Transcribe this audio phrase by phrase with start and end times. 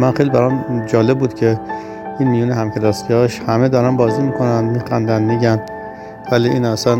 [0.00, 1.60] من خیلی برام جالب بود که
[2.18, 5.60] این میون همکلاسیاش همه دارن بازی می‌کنن میخندن میگن
[6.32, 6.98] ولی این اصلا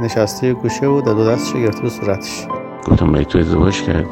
[0.00, 2.46] نشسته گوشه بود دو دستش گرفته به صورتش.
[2.86, 4.06] گفتم باید تو ازدواج کرد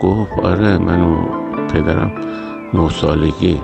[0.00, 1.16] گفت آره منو
[1.68, 2.10] پدرم
[2.74, 3.60] نه سالگی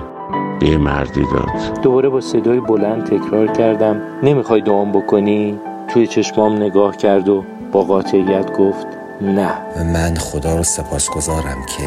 [0.59, 1.81] به مردی داد.
[1.81, 4.01] دوباره با صدای بلند تکرار کردم.
[4.23, 8.87] نمی‌خوای دوام بکنی؟ توی چشمام نگاه کرد و با قاطعیت گفت
[9.21, 9.53] نه.
[9.93, 11.83] من خدا رو سپاسگزارم که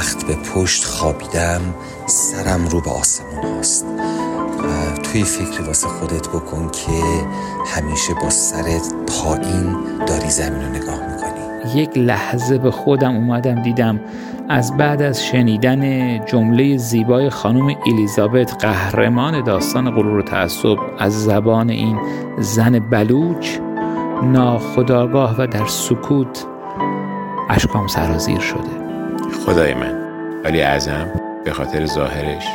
[0.00, 1.60] تخت به پشت خوابیدم
[2.06, 3.86] سرم رو به آسمون هست
[5.02, 7.02] توی فکری واسه خودت بکن که
[7.66, 11.80] همیشه با سرت پایین داری زمین رو نگاه می‌کنی.
[11.80, 14.00] یک لحظه به خودم اومدم دیدم
[14.48, 21.70] از بعد از شنیدن جمله زیبای خانم الیزابت قهرمان داستان غرور و تعصب از زبان
[21.70, 21.98] این
[22.38, 23.58] زن بلوچ
[24.22, 26.46] ناخودآگاه و در سکوت
[27.50, 28.89] اشکام سرازیر شده.
[29.32, 29.94] خدای من.
[30.44, 31.06] ولی اعظم
[31.44, 32.46] به خاطر ظاهرش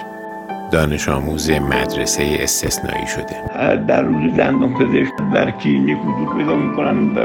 [0.72, 3.76] دانش آموز مدرسه استثنایی شده.
[3.76, 7.16] در روز دندان پزشک در کلینیک حضور پیدا می‌کنن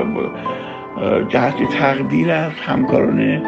[1.28, 3.42] جهت تقدیر از همکاران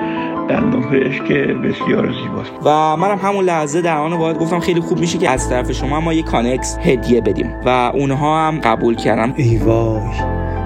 [0.48, 2.52] دندان پزشک بسیار زیباست.
[2.64, 6.00] و منم همون لحظه در آن واحد گفتم خیلی خوب میشه که از طرف شما
[6.00, 10.00] ما یه کانکس هدیه بدیم و اونها هم قبول کردم ای وای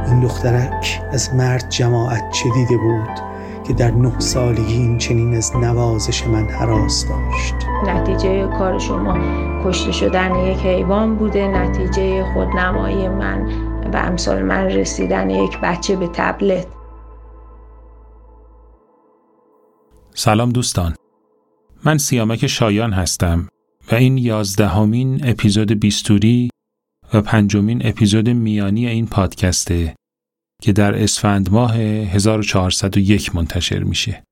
[0.07, 3.36] این دخترک از مرد جماعت چه دیده بود؟
[3.67, 7.55] که در نه سالگی این چنین از نوازش من حراس داشت.
[7.87, 9.19] نتیجه کار شما
[9.65, 11.49] کشته شدن یک حیوان بوده.
[11.49, 13.43] نتیجه خودنمایی من
[13.93, 16.67] و امثال من رسیدن یک بچه به تبلت.
[20.15, 20.95] سلام دوستان.
[21.85, 23.49] من سیامک شایان هستم
[23.93, 26.51] و این یازدهمین اپیزود بیستوری
[27.15, 29.95] و پنجمین اپیزود میانی این پادکسته.
[30.63, 34.26] که در اسفند ماه 1401 منتشر میشه.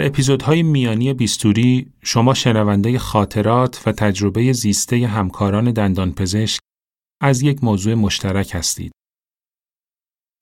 [0.00, 6.60] در اپیزودهای میانی بیستوری شما شنونده خاطرات و تجربه زیسته همکاران دندانپزشک
[7.22, 8.92] از یک موضوع مشترک هستید.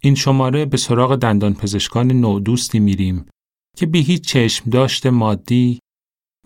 [0.03, 3.27] این شماره به سراغ دندانپزشکان نودوستی میریم
[3.77, 5.79] که بی هیچ چشم داشت مادی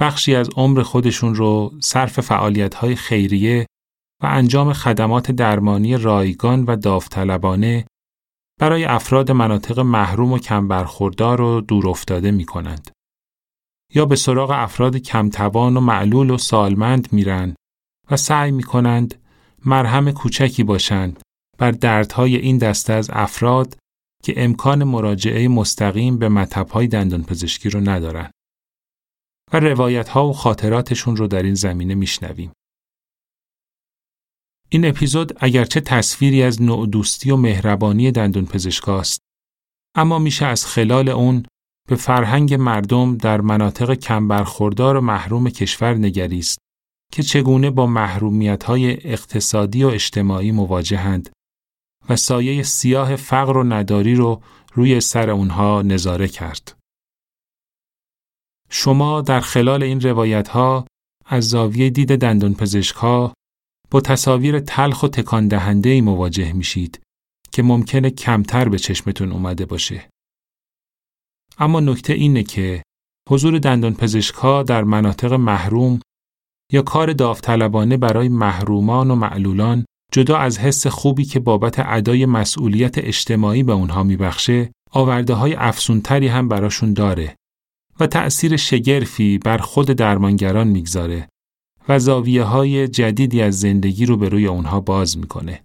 [0.00, 3.66] بخشی از عمر خودشون رو صرف فعالیت‌های خیریه
[4.22, 7.86] و انجام خدمات درمانی رایگان و داوطلبانه
[8.60, 12.91] برای افراد مناطق محروم و کم برخوردار و دور افتاده می کنند.
[13.94, 17.54] یا به سراغ افراد کمتوان و معلول و سالمند میرن
[18.10, 19.22] و سعی می کنند
[19.64, 21.20] مرهم کوچکی باشند
[21.58, 23.76] بر دردهای این دسته از افراد
[24.22, 28.30] که امکان مراجعه مستقیم به مطبهای دندان پزشکی رو ندارن
[29.52, 32.52] و روایت ها و خاطراتشون رو در این زمینه میشنویم.
[34.68, 39.20] این اپیزود اگرچه تصویری از نوع دوستی و مهربانی دندون پزشکاست
[39.96, 41.46] اما میشه از خلال اون
[41.88, 46.58] به فرهنگ مردم در مناطق کم برخوردار و محروم کشور نگریست
[47.12, 51.30] که چگونه با محرومیت‌های اقتصادی و اجتماعی مواجهند
[52.08, 54.42] و سایه سیاه فقر و نداری رو
[54.74, 56.76] روی سر اونها نظاره کرد.
[58.70, 60.86] شما در خلال این روایت ها
[61.26, 63.34] از زاویه دید دندان پزشک ها
[63.90, 67.00] با تصاویر تلخ و تکان دهنده مواجه میشید
[67.52, 70.11] که ممکنه کمتر به چشمتون اومده باشه.
[71.58, 72.82] اما نکته اینه که
[73.28, 76.00] حضور دندان پزشکها در مناطق محروم
[76.72, 82.98] یا کار داوطلبانه برای محرومان و معلولان جدا از حس خوبی که بابت ادای مسئولیت
[82.98, 87.36] اجتماعی به اونها میبخشه آورده های افسونتری هم براشون داره
[88.00, 91.28] و تأثیر شگرفی بر خود درمانگران می‌گذاره
[91.88, 95.62] و زاویه های جدیدی از زندگی رو به روی اونها باز می‌کنه.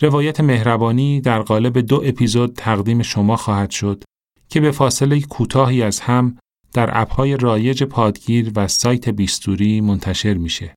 [0.00, 4.04] روایت مهربانی در قالب دو اپیزود تقدیم شما خواهد شد
[4.48, 6.38] که به فاصله کوتاهی از هم
[6.72, 10.74] در اپهای رایج پادگیر و سایت بیستوری منتشر میشه.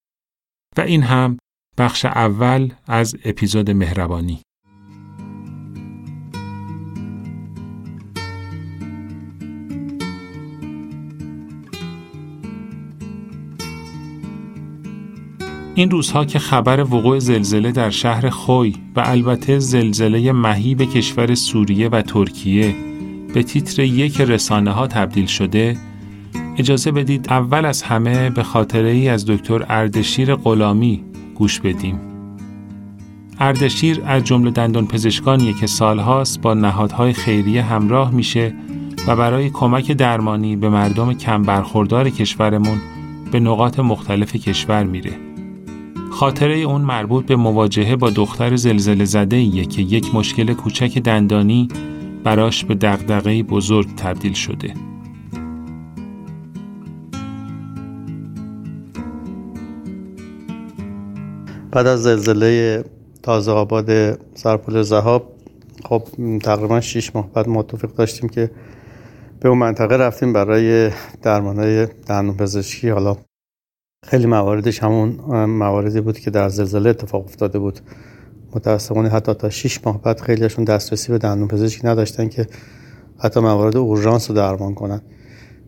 [0.77, 1.38] و این هم
[1.77, 4.42] بخش اول از اپیزود مهربانی.
[15.75, 21.89] این روزها که خبر وقوع زلزله در شهر خوی و البته زلزله مهیب کشور سوریه
[21.89, 22.75] و ترکیه
[23.33, 25.77] به تیتر یک رسانه ها تبدیل شده
[26.57, 31.04] اجازه بدید اول از همه به خاطره ای از دکتر اردشیر غلامی
[31.36, 32.00] گوش بدیم
[33.39, 38.54] اردشیر از جمله دندان پزشکانیه که سالهاست با نهادهای خیریه همراه میشه
[39.07, 42.81] و برای کمک درمانی به مردم کم برخوردار کشورمون
[43.31, 45.28] به نقاط مختلف کشور میره.
[46.11, 51.67] خاطره اون مربوط به مواجهه با دختر زلزله زده که یک مشکل کوچک دندانی
[52.23, 54.73] براش به دغدغه بزرگ تبدیل شده.
[61.71, 62.83] بعد از زلزله
[63.23, 65.33] تازه آباد سرپل زهاب
[65.85, 66.03] خب
[66.44, 67.62] تقریبا 6 ماه بعد ما
[67.97, 68.51] داشتیم که
[69.39, 70.91] به اون منطقه رفتیم برای
[71.21, 73.17] درمانهای دندون پزشکی حالا
[74.04, 75.10] خیلی مواردش همون
[75.46, 77.80] مواردی بود که در زلزله اتفاق افتاده بود.
[78.56, 82.48] متاسفانه حتی تا 6 ماه بعد خیلیشون دسترسی به دندون پزشکی نداشتن که
[83.19, 85.01] حتی موارد اورژانس رو درمان کنن.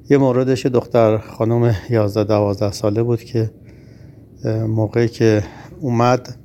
[0.09, 3.51] یه موردش دختر خانم 11 12 ساله بود که
[4.67, 5.43] موقعی که
[5.79, 6.35] اومد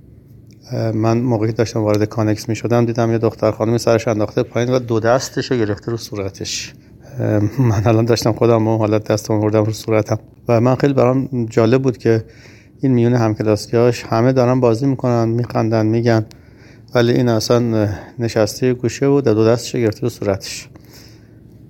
[0.95, 4.79] من موقعی داشتم وارد کانکس می شدم دیدم یه دختر خانمی سرش انداخته پایین و
[4.79, 6.75] دو دستش رو گرفته رو صورتش.
[7.59, 10.19] من الان داشتم خودم و حالت دستم آوردم رو صورتم.
[10.49, 12.25] و من خیلی برام جالب بود که
[12.81, 16.27] این میون همکلاسیاش همه دارن بازی می‌کنن میخندن میگن.
[16.95, 20.69] ولی این اصلا نشسته گوشه بود دو دستش گرفته رو صورتش.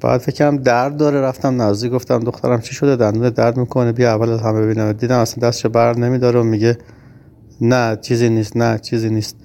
[0.01, 4.31] بعد فکرم درد داره رفتم نزدیک گفتم دخترم چی شده؟ دندون درد می‌کنه بیا اول
[4.31, 4.93] از همه ببینم.
[4.93, 6.79] دیدم اصلا دستش بر نمیداره و میگه
[7.61, 9.37] نه چیزی نیست نه چیزی نیست.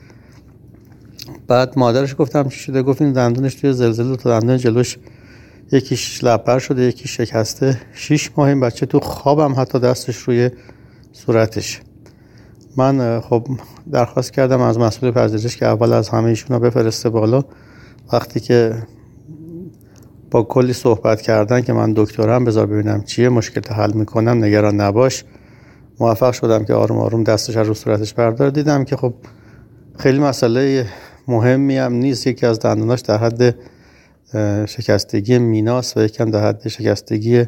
[1.47, 4.97] بعد مادرش گفتم چی شده؟ گفت این دندونش توی زلزله تو دندون جلوش
[5.71, 7.81] یکیش لپر شده یکی شکسته.
[7.93, 10.49] شیش ماه این بچه تو خوابم حتی دستش روی
[11.11, 11.81] صورتش.
[12.77, 13.47] من خب
[13.91, 17.43] درخواست کردم از مسئول پذیرش که اول از همه ایشون بفرسته بالا.
[18.13, 18.73] وقتی که
[20.31, 25.23] با کلی صحبت کردن که من دکترم بذار ببینم چیه مشکل حل می‌کنم نگران نباش.
[25.99, 28.49] موفق شدم که آروم آروم دستش رو صورتش بردار.
[28.49, 29.13] دیدم که خب
[29.97, 30.85] خیلی مسئله
[31.27, 33.55] مهمی هم نیست یکی از دندوناش در حد
[34.65, 37.45] شکستگی میناس و یکم در حد شکستگی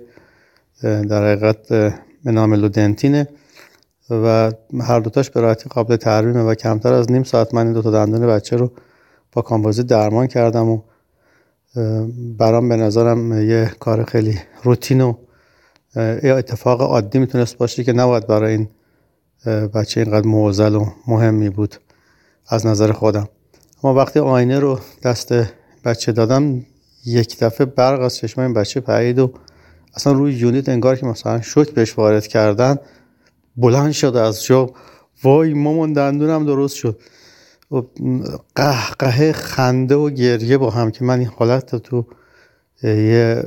[0.82, 1.94] در حقیقت
[2.26, 3.28] مناملودنتینه
[4.10, 4.52] و
[4.82, 8.28] هر دوتاش به راحتی قابل ترمیمه و کمتر از نیم ساعت من این دوتا دندون
[8.28, 8.72] بچه رو
[9.32, 10.82] با کامبازی درمان کردم و
[12.38, 15.14] برام به نظرم یه کار خیلی روتین و
[16.24, 18.68] اتفاق عادی می‌تونست باشه که نباید برای این
[19.68, 21.76] بچه اینقدر موزل و مهمی بود
[22.48, 23.30] از نظر خودم.
[23.84, 25.34] اما وقتی آینه رو دست
[25.86, 26.66] بچه دادم
[27.06, 29.34] یک دفعه برق از چشم این بچه پرید و
[29.96, 32.78] اصلا روی یونیت انگار که مثلا شوک بهش وارد کردن
[33.58, 34.70] بلند شد از جا
[35.24, 37.00] وای مامان دندونم درست شد.
[37.72, 37.82] و
[38.56, 42.06] قهقه خنده و گریه با هم که من این حالت تو
[42.84, 43.44] یه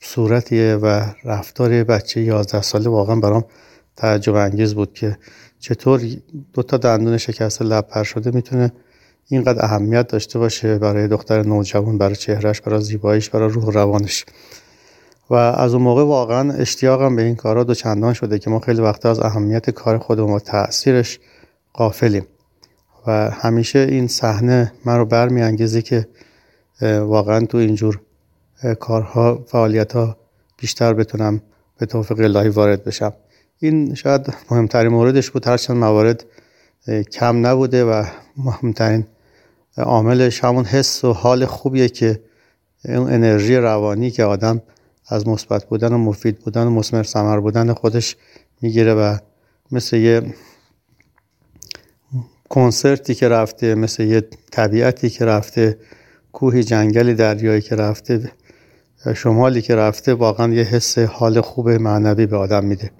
[0.00, 3.44] صورتیه و رفتار بچه 11 ساله واقعا برام
[3.96, 5.18] تعجب انگیز بود که
[5.58, 6.00] چطور
[6.52, 8.72] دو تا دندون شکسته لب پر شده می‌تونه
[9.28, 14.24] اینقدر اهمیت داشته باشه برای دختر نوجوان برای چهرش برای زیباییش برای روح روانش.
[15.30, 18.80] و از اون موقع واقعا اشتیاقم به این کارا دو چندان شده که ما خیلی
[18.80, 21.18] وقتا از اهمیت کار خودمون و تاثیرش
[21.72, 22.26] قافلیم
[23.06, 26.08] و همیشه این صحنه من رو برمیانگیزه که
[26.82, 28.00] واقعا تو اینجور
[28.80, 30.16] کارها فعالیت ها
[30.58, 31.42] بیشتر بتونم
[31.78, 33.12] به توفیق الهی وارد بشم.
[33.58, 35.46] این شاید مهمترین موردش بود.
[35.46, 36.24] هرچند موارد
[37.12, 38.04] کم نبوده و
[38.36, 39.06] مهمترین
[39.76, 42.20] عاملش همون حس و حال خوبیه که
[42.84, 44.62] اون انرژی روانی که آدم
[45.08, 48.16] از مثبت بودن و مفید بودن و مسمر ثمر بودن خودش
[48.62, 49.16] می‌گیره و
[49.72, 50.34] مثل یه
[52.48, 55.78] کنسرتی که رفته مثل یه طبیعتی که رفته
[56.32, 58.32] کوهی جنگلی دریایی که رفته
[59.14, 62.90] شمالی که رفته واقعا یه حس حال خوب معنوی به آدم میده.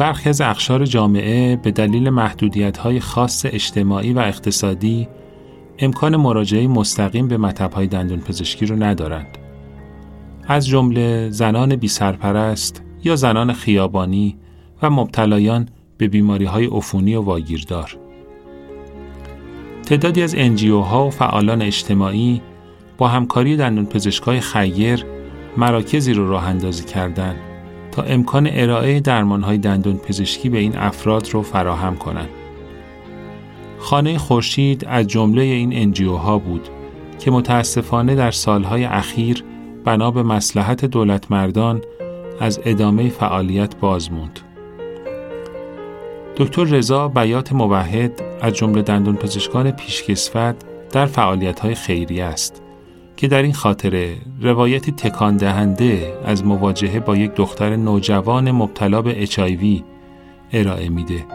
[0.00, 5.08] برخی از اخشار جامعه به دلیل محدودیت های خاص اجتماعی و اقتصادی
[5.78, 9.38] امکان مراجعه مستقیم به مطب های دندون پزشکی رو ندارند.
[10.48, 14.36] از جمله زنان بی سرپرست یا زنان خیابانی
[14.82, 17.96] و مبتلایان به بیماری های عفونی و واگیردار.
[19.82, 22.42] تعدادی از NGO ها و فعالان اجتماعی
[22.98, 25.04] با همکاری دندون پزشکای خیر
[25.56, 27.49] مراکزی رو راه اندازی کردند
[27.92, 32.28] تا امکان ارائه درمان های دندون پزشکی به این افراد رو فراهم کنند.
[33.78, 36.68] خانه خورشید از جمله این NGO ها بود
[37.18, 39.44] که متاسفانه در سالهای اخیر
[39.84, 41.80] بنا به مسلحت دولت مردان
[42.40, 44.40] از ادامه فعالیت باز موند.
[46.36, 50.56] دکتر رضا بیات موحد از جمله دندون پزشکان پیشکسوت
[50.92, 52.62] در فعالیت های خیریه است
[53.20, 59.26] که در این خاطره روایتی تکان دهنده از مواجهه با یک دختر نوجوان مبتلا به
[59.26, 59.82] HIV
[60.52, 61.26] ارائه میده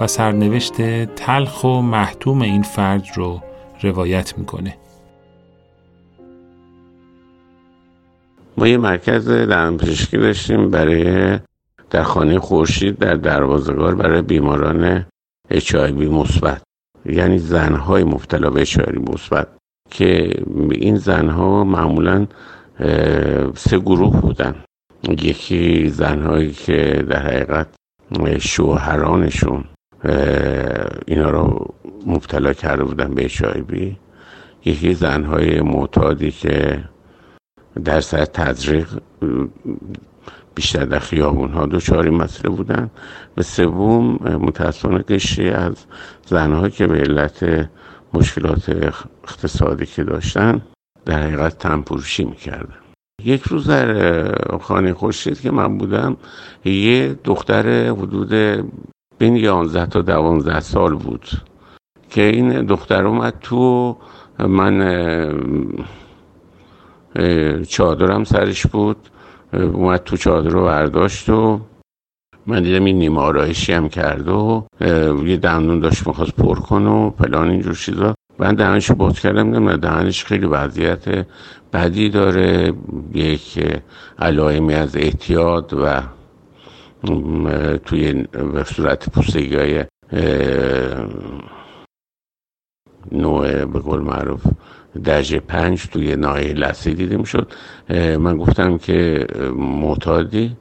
[0.00, 3.42] و سرنوشت تلخ و محتوم این فرد رو
[3.82, 4.76] روایت می‌کنه.
[8.56, 9.30] ما یه مرکز
[9.80, 11.38] پزشکی داشتیم برای
[11.90, 15.06] در خانه خورشید در دروازگار برای بیماران
[15.52, 16.62] HIV مثبت
[17.06, 19.48] یعنی زنهای مبتلا به HIV مثبت
[19.90, 22.26] که این زنها معمولا
[23.54, 24.54] سه گروه بودن.
[25.08, 27.66] یکی زنهایی که در حقیقت
[28.38, 29.64] شوهرانشون
[31.06, 31.74] اینا رو
[32.06, 33.74] مبتلا کرده بودن به HIV
[34.64, 36.84] یکی زنهای معتادی که
[37.84, 38.88] در سر تزریق
[40.54, 42.90] بیشتر در خیابون ها دوچاری مسئله بودن.
[43.34, 45.84] به سوم متاسفانه قشری از
[46.26, 47.68] زنها که به علت
[48.14, 48.68] مشکلات
[49.24, 50.62] اقتصادی که داشتن
[51.06, 52.78] در حقیقت تنپروشی می‌کردن.
[53.24, 56.16] یک روز در خانه خورشید که من بودم
[56.64, 58.32] یه دختر حدود
[59.18, 61.28] بین 11 تا 12 سال بود
[62.10, 63.96] که این دختر اومد تو
[64.38, 64.76] من
[67.68, 68.96] چادرم سرش بود
[69.52, 71.60] اومد تو چادر رو برداشت و
[72.46, 74.66] من دیدم این نیمه آرایشی هم کرد و
[75.26, 78.14] یه دندون داشت می‌خواست پر کنه و پلان اینجور چیزا.
[78.38, 81.26] من دهنش رو باز کردم دیدم دهنش خیلی وضعیت
[81.72, 82.72] بدی داره
[83.14, 83.58] یک
[84.18, 86.02] علائمی از احتیاط و
[87.84, 88.12] توی
[88.54, 89.84] به صورت پوستگی های
[93.12, 94.46] نوع به قول معروف
[95.04, 97.52] درجه پنج توی ناحیه لسه دیده می‌شد.
[98.18, 100.56] من گفتم که معتادی.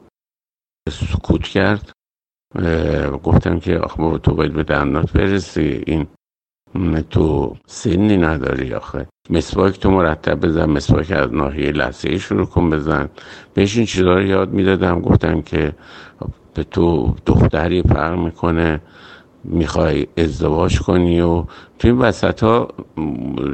[0.89, 1.91] سکوت کرد.
[3.23, 5.83] گفتم که آخه تو باید به دندات برسی.
[5.87, 6.07] این
[7.09, 9.07] تو سنی نداری آخه.
[9.29, 13.09] مسواک تو مرتب بزن مسواک از ناحیه لحظه شروع کن بزن.
[13.53, 15.01] بهش این چیزا رو یاد می‌دادم.
[15.01, 15.73] گفتم که
[16.53, 18.81] به تو دختری فرق می‌کنه.
[19.43, 21.45] می‌خوای ازدواج کنی و
[21.79, 22.67] تو این وسط ها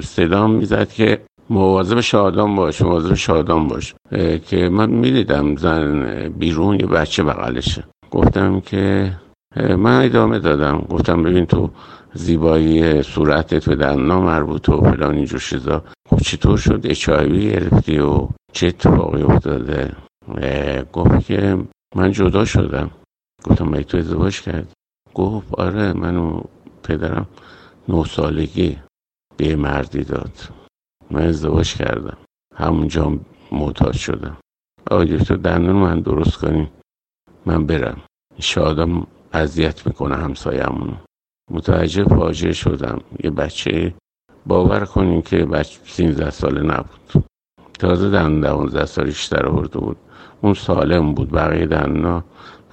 [0.01, 3.95] صدام می‌زد که مواظب شادان باش مواظب شادان باش.
[4.45, 7.83] که من می‌دیدم زن بیرون یه بچه بغلشه.
[8.11, 9.11] گفتم که
[9.55, 10.77] من ادامه دادم.
[10.89, 11.69] گفتم ببین تو
[12.13, 15.83] زیبایی صورتت به دندان مربوط و فلان اینجور چیزا.
[16.09, 19.91] خب چطور شد؟ اچایوی گرفتی و چه اتفاقی افتاده؟
[20.93, 21.57] گفت که
[21.95, 22.91] من جدا شدم.
[23.43, 24.71] گفتم باید تو ازدواج کرد
[25.13, 26.41] گفت آره منو
[26.83, 27.27] پدرم
[27.89, 28.77] نه سالگی
[29.37, 30.58] به مردی داد.
[31.11, 32.17] من ازدواج کردم.
[32.55, 33.19] همونجا
[33.51, 34.37] معتاد شدم.
[34.91, 36.69] آقای دکتر دندون من درست کنیم
[37.45, 38.01] من برم.
[38.39, 40.93] شادم اذیت می‌کنه همسایمونو
[41.51, 43.01] متوجه فاجعه شدم.
[43.23, 43.93] یه بچه
[44.45, 47.23] باور کنیم که بچه 13 ساله نبود.
[47.79, 49.97] تازه دندون دوانزده سالش در آورده بود.
[50.41, 51.31] اون سالم بود.
[51.31, 52.23] بقیه دندونا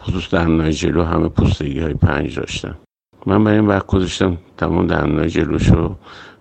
[0.00, 2.78] خصوص دندونای جلو همه پوستگی های پنج داشتن.
[3.26, 5.96] من برای این وقت گذاشتم تمام دندونای جلوشو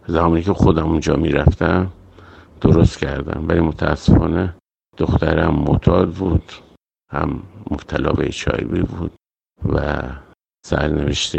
[0.07, 1.91] زمانی که خودم اونجا می‌رفتم
[2.62, 3.45] درست کردم.
[3.47, 4.55] ولی متاسفانه
[4.97, 6.51] دخترم معتاد بود
[7.12, 9.12] هم مبتلا به چایبی بود
[9.74, 10.03] و
[10.65, 11.35] سرنوشت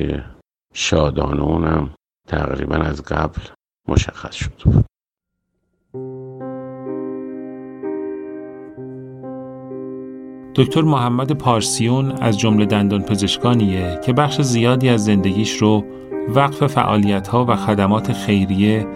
[0.74, 1.90] شادانه اونم
[2.28, 3.40] تقریبا از قبل
[3.88, 4.84] مشخص شده بود.
[10.54, 15.84] دکتر محمد پارسیون از جمله دندان پزشکانیه که بخش زیادی از زندگیش رو
[16.28, 18.86] وقف فعالیت ها و خدمات خیریه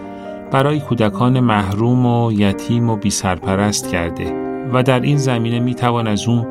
[0.51, 4.35] برای کودکان محروم و یتیم و بی سرپرست کرده
[4.73, 6.47] و در این زمینه می توان از اون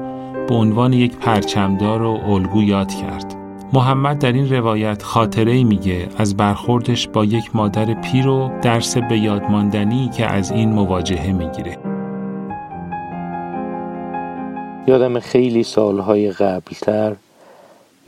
[0.47, 3.35] به عنوان یک پرچمدار و الگو یاد کرد.
[3.73, 9.19] محمد در این روایت خاطره میگه از برخوردش با یک مادر پیر و درس به
[9.19, 11.77] یادماندنی که از این مواجهه می‌گیره.
[14.87, 17.15] یادم خیلی سالهای قبلتر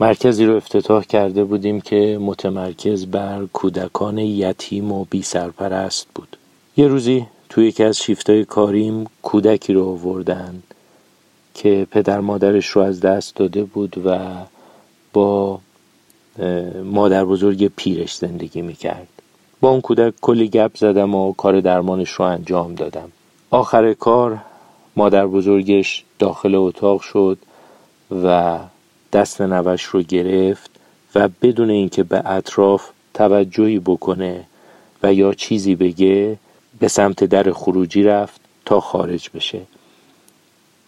[0.02, 6.36] مرکزی رو افتتاح کرده بودیم که متمرکز بر کودکان یتیم و بی سرپرست بود.
[6.76, 10.62] یه روزی توی یکی از شیفتای کاریم کودکی رو آوردن
[11.54, 14.32] که پدر مادرش رو از دست داده بود و
[15.12, 15.58] با
[16.84, 19.08] مادر بزرگ پیرش زندگی می‌کرد.
[19.60, 23.12] با اون کودک کلی گپ زدم و کار درمانش رو انجام دادم.
[23.50, 24.38] آخر کار
[24.96, 27.38] مادر بزرگش داخل اتاق شد
[28.24, 28.58] و
[29.12, 30.70] دست نوش رو گرفت
[31.14, 34.44] و بدون اینکه به اطراف توجهی بکنه
[35.02, 36.38] و یا چیزی بگه
[36.78, 39.60] به سمت در خروجی رفت تا خارج بشه.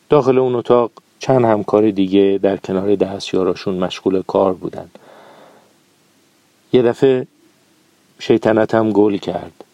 [0.09, 4.91] داخل اون اتاق چند همکار دیگه در کنار دستیاراشون مشغول کار بودن.
[6.73, 7.27] یه دفعه
[8.19, 9.65] شیطنتم گل کرد.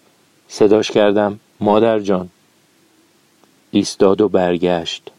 [0.49, 2.29] صداش کردم مادر جان.
[3.71, 5.11] ایستاد و برگشت.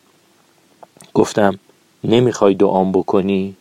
[1.13, 1.59] گفتم
[2.03, 3.55] نمی‌خوای دعام بکنی؟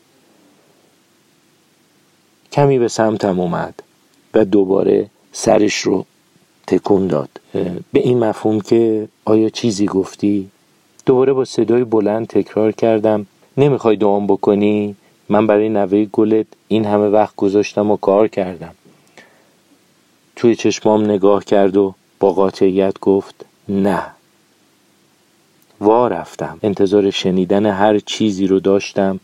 [2.52, 3.82] کمی به سمتم اومد
[4.34, 6.04] و دوباره سرش رو
[6.66, 7.28] تکون داد
[7.92, 10.50] به این مفهوم که آیا چیزی گفتی؟
[11.06, 14.96] دوباره با صدای بلند تکرار کردم نمی‌خوای دعام بکنی؟
[15.28, 18.74] من برای نوه گلت این همه وقت گذاشتم و کار کردم
[20.36, 24.02] توی چشمام نگاه کرد و با قاطعیت گفت نه
[25.80, 26.58] وا رفتم.
[26.62, 29.20] انتظار شنیدن هر چیزی رو داشتم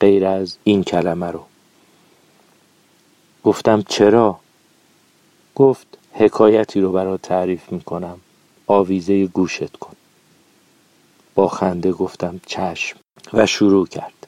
[0.00, 1.44] غیر از این کلمه رو.
[3.44, 4.38] گفتم چرا؟
[5.54, 8.20] گفت حکایتی رو برات تعریف می‌کنم.
[8.66, 9.96] آویزه گوشت کن.
[11.34, 12.98] با خنده گفتم چشم.
[13.32, 14.26] و شروع کرد.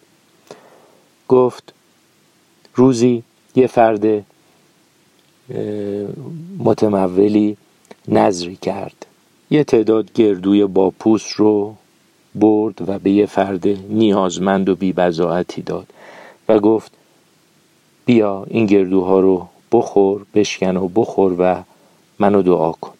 [1.28, 1.74] گفت
[2.74, 3.22] روزی
[3.54, 4.24] یه فرد
[6.58, 7.56] متمولی
[8.08, 8.99] نظری کرد.
[9.52, 11.74] یه تعداد گردوی با پوست رو
[12.34, 15.86] برد و به یه فرد نیازمند و بیبزاعتی داد
[16.48, 16.92] و گفت
[18.04, 21.62] بیا این گردوها رو بخور بشکن و بخور و
[22.18, 22.92] منو دعا کن.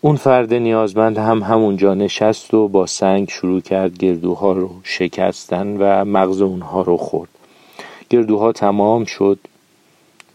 [0.00, 6.04] اون فرد نیازمند هم همونجا نشست و با سنگ شروع کرد گردوها رو شکستن و
[6.04, 7.30] مغز اونها رو خورد.
[8.10, 9.38] گردوها تمام شد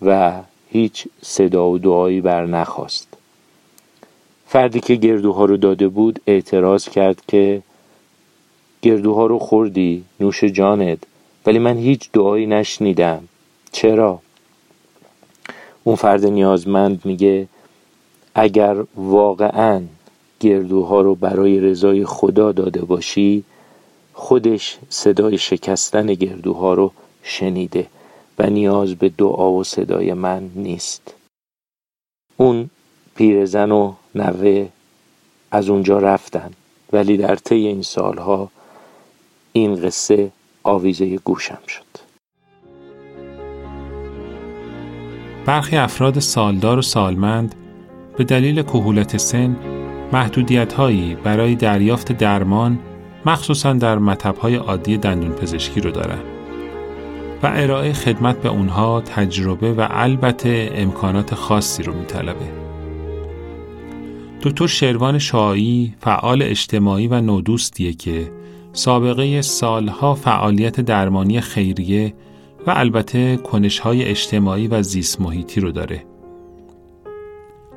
[0.02, 3.11] و هیچ صدا و دعایی بر نخواست
[4.52, 7.62] فردی که گردوها رو داده بود اعتراض کرد که
[8.82, 10.98] گردوها رو خوردی نوش جانت.
[11.46, 13.24] ولی من هیچ دعایی نشنیدم.
[13.72, 14.20] چرا؟
[15.84, 17.48] اون فرد نیازمند میگه
[18.36, 19.82] اگر واقعا
[20.40, 23.44] گردوها رو برای رضای خدا داده باشی
[24.14, 26.92] خودش صدای شکستن گردوها رو
[27.24, 27.88] شنیده
[28.40, 31.14] و نیاز به دعا و صدای من نیست.
[32.38, 32.70] اون
[33.16, 34.68] پیرزن و نوه
[35.52, 36.52] از اونجا رفتن
[36.94, 38.52] ولی در طی این سالها
[39.54, 40.32] این قصه
[40.64, 42.12] آویزه گوشم شد
[45.46, 47.56] برخی افراد سالدار و سالمند
[48.18, 49.56] به دلیل کهولت سن
[50.14, 52.80] محدودیت هایی برای دریافت درمان
[53.26, 56.20] مخصوصا در مطبهای عادی دندون پزشکی رو دارن
[57.44, 62.61] و ارائه خدمت به اونها تجربه و البته امکانات خاصی رو میطلبه.
[64.44, 68.32] دکتر شروان شایی فعال اجتماعی و نودوستیه که
[68.74, 72.14] سابقه سالها فعالیت درمانی خیریه
[72.68, 76.06] و البته کنشهای اجتماعی و زیست محیطی رو داره.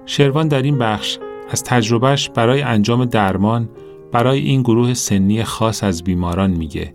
[0.07, 1.19] شروان در این بخش
[1.51, 3.69] از تجربهش برای انجام درمان
[4.13, 6.95] برای این گروه سنی خاص از بیماران میگه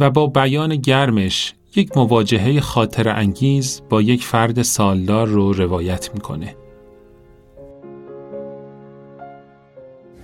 [0.00, 6.56] و با بیان گرمش یک مواجهه خاطر انگیز با یک فرد سالدار رو روایت می‌کنه.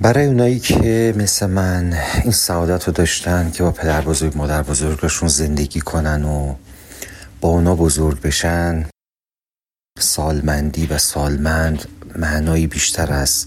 [0.01, 5.29] برای اونایی که مثل من این سعادت رو داشتن که با پدر بزرگ مادر بزرگشون
[5.29, 6.55] زندگی کنن و
[7.41, 8.87] با اونا بزرگ بشن
[9.99, 13.47] سالمندی و سالمند معنایی بیشتر از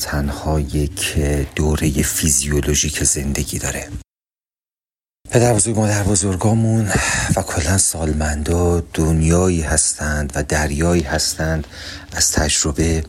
[0.00, 1.18] تنها یک
[1.56, 3.88] دوره فیزیولوژیک زندگی داره.
[5.30, 6.88] پدر بزرگ مادر بزرگامون
[7.36, 11.66] و کلا سالمندا دنیایی هستند و دریایی هستند
[12.12, 13.04] از تجربه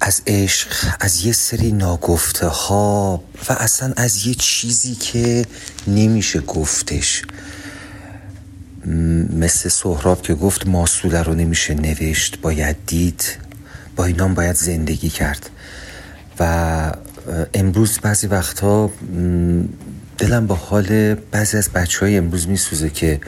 [0.00, 0.68] از عشق
[1.00, 5.46] از یه سری ناگفته ها و اصلا از یه چیزی که
[5.86, 7.22] نمیشه گفتش.
[9.36, 13.24] مثل سهراب که گفت ماسوله رو نمیشه نوشت باید دید.
[13.96, 15.50] با اینام باید زندگی کرد.
[16.40, 16.92] و
[17.54, 18.90] امروز بعضی وقتها
[20.18, 23.20] دلم با حال بعضی از بچه های امروز میسوزه که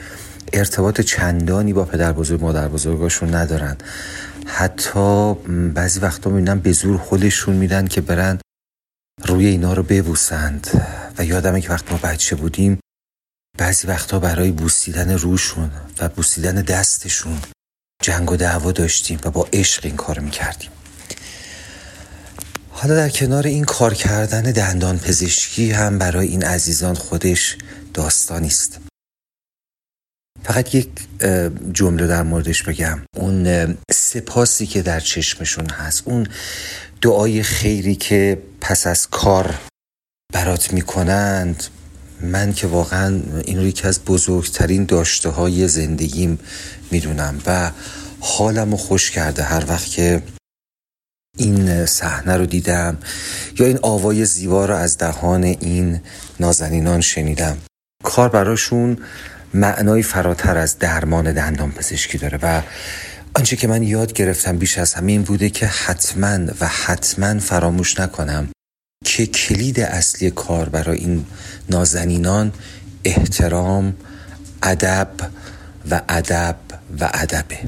[0.53, 3.77] ارتباط چندانی با پدر بزرگ مادر بزرگاشون ندارن.
[4.45, 5.33] حتی
[5.73, 8.39] بعضی وقتا می‌بینم به زور خودشون میدن که برن
[9.25, 10.67] روی اینا رو ببوسند.
[11.17, 12.79] و یادمه که وقت ما بچه بودیم
[13.57, 17.39] بعضی وقتا برای بوسیدن روشون و بوسیدن دستشون
[18.03, 20.69] جنگ و دعوا داشتیم و با عشق این کار می‌کردیم.
[22.69, 27.57] حالا در کنار این کار کردن دندان پزشکی هم برای این عزیزان خودش
[27.93, 28.79] داستانی است.
[30.43, 30.89] فقط یک
[31.73, 33.01] جمله در موردش بگم.
[33.17, 36.27] اون سپاسی که در چشمشون هست اون
[37.01, 39.59] دعای خیری که پس از کار
[40.33, 41.63] برات می‌کنند
[42.21, 46.39] من که واقعا این رو یکی از بزرگترین داشته های زندگیم
[46.91, 47.71] می‌دونم و
[48.19, 50.23] حالم رو خوش کرده هر وقت که
[51.37, 52.97] این صحنه رو دیدم
[53.59, 56.01] یا این آوای زیبا رو از دهان این
[56.39, 57.57] نازنینان شنیدم.
[58.03, 58.97] کار براشون
[59.53, 62.61] معنای فراتر از درمان دندان پزشکی داره و
[63.35, 67.99] آنچه که من یاد گرفتم بیش از همه این بوده که حتما و حتما فراموش
[67.99, 68.47] نکنم
[69.05, 71.25] که کلید اصلی کار برای این
[71.69, 72.51] نازنینان
[73.03, 73.93] احترام
[74.63, 75.11] ادب
[75.91, 76.55] و ادب
[76.99, 77.59] و ادبه.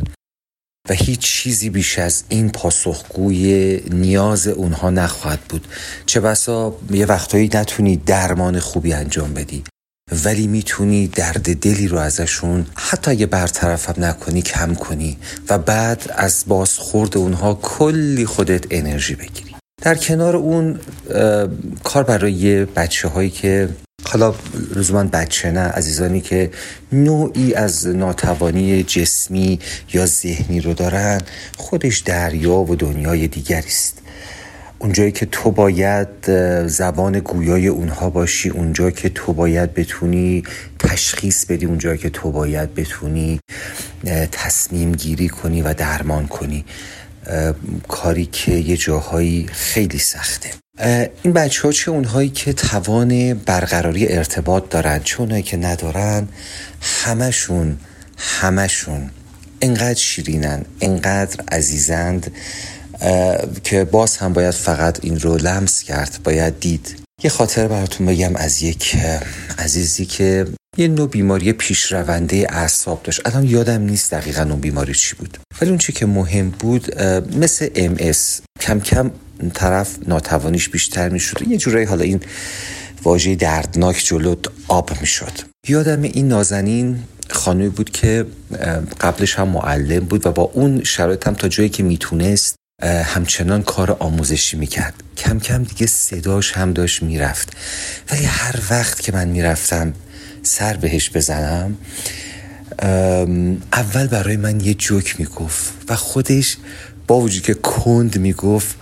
[0.89, 5.67] و هیچ چیزی بیش از این پاسخگوی نیاز اونها نخواهد بود.
[6.05, 9.63] چه بسا یه وقتایی نتونی درمان خوبی انجام بدی.
[10.11, 15.17] ولی می‌تونی درد دلی رو ازشون حتی اگه برطرفم نکنی کم کنی
[15.49, 19.55] و بعد از بازخورد اونها کلی خودت انرژی بگیری.
[19.81, 20.79] در کنار اون
[21.83, 23.69] کار برای بچه هایی که
[24.03, 24.35] حالا
[24.75, 26.51] لزوما بچه نه عزیزانی که
[26.91, 29.59] نوعی از ناتوانی جسمی
[29.93, 31.21] یا ذهنی رو دارن
[31.57, 34.01] خودش دریا و دنیای دیگری است.
[34.79, 36.07] اونجایی که تو باید
[36.67, 40.43] زبان گویای اونها باشی اونجا که تو باید بتونی
[40.79, 43.39] تشخیص بدی اونجا که تو باید بتونی
[44.31, 46.65] تصمیم گیری کنی و درمان کنی.
[47.87, 50.49] کاری که یه جاهایی خیلی سخته.
[51.23, 56.27] این بچه ها چه اونهایی که توان برقراری ارتباط دارن چه اونهایی که ندارن
[56.81, 57.77] همشون
[58.17, 59.09] همشون
[59.61, 62.31] انقدر شیرینن انقدر عزیزند.
[63.63, 66.95] که باز هم باید فقط این رو لمس کرد باید دید.
[67.23, 68.97] یه خاطر براتون بگم از یک
[69.57, 70.45] عزیزی که
[70.77, 73.21] یه نوع بیماری پیشرونده اعصاب داشت.
[73.25, 75.37] الان یادم نیست دقیقا اون بیماری چی بود.
[75.61, 77.01] ولی اون چی که مهم بود
[77.37, 77.97] مثل ام
[78.61, 79.11] کم کم
[79.53, 81.47] طرف ناتوانیش بیشتر می‌شد.
[81.47, 82.19] یه جورایی حالا این
[83.03, 84.35] واژه دردناک جلو
[84.67, 85.31] آب می‌شد.
[85.67, 88.25] یادم این نازنین خانوی بود که
[89.01, 93.97] قبلش هم معلم بود و با اون شرایط هم تا جایی که می‌تونست همچنان کار
[93.99, 94.93] آموزشی می‌کرد.
[95.17, 97.49] کم کم دیگه صداش هم داشت می‌رفت.
[98.11, 99.93] ولی هر وقت که من می‌رفتم
[100.43, 101.77] سر بهش بزنم
[103.73, 106.57] اول برای من یه جوک می‌گفت و خودش
[107.07, 108.75] با وجود که کند می‌گفت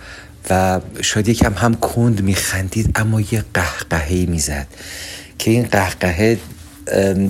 [0.50, 4.66] و شاید یکم هم کند میخندید اما یه قهقهه می‌زد
[5.38, 6.38] که این قهقهه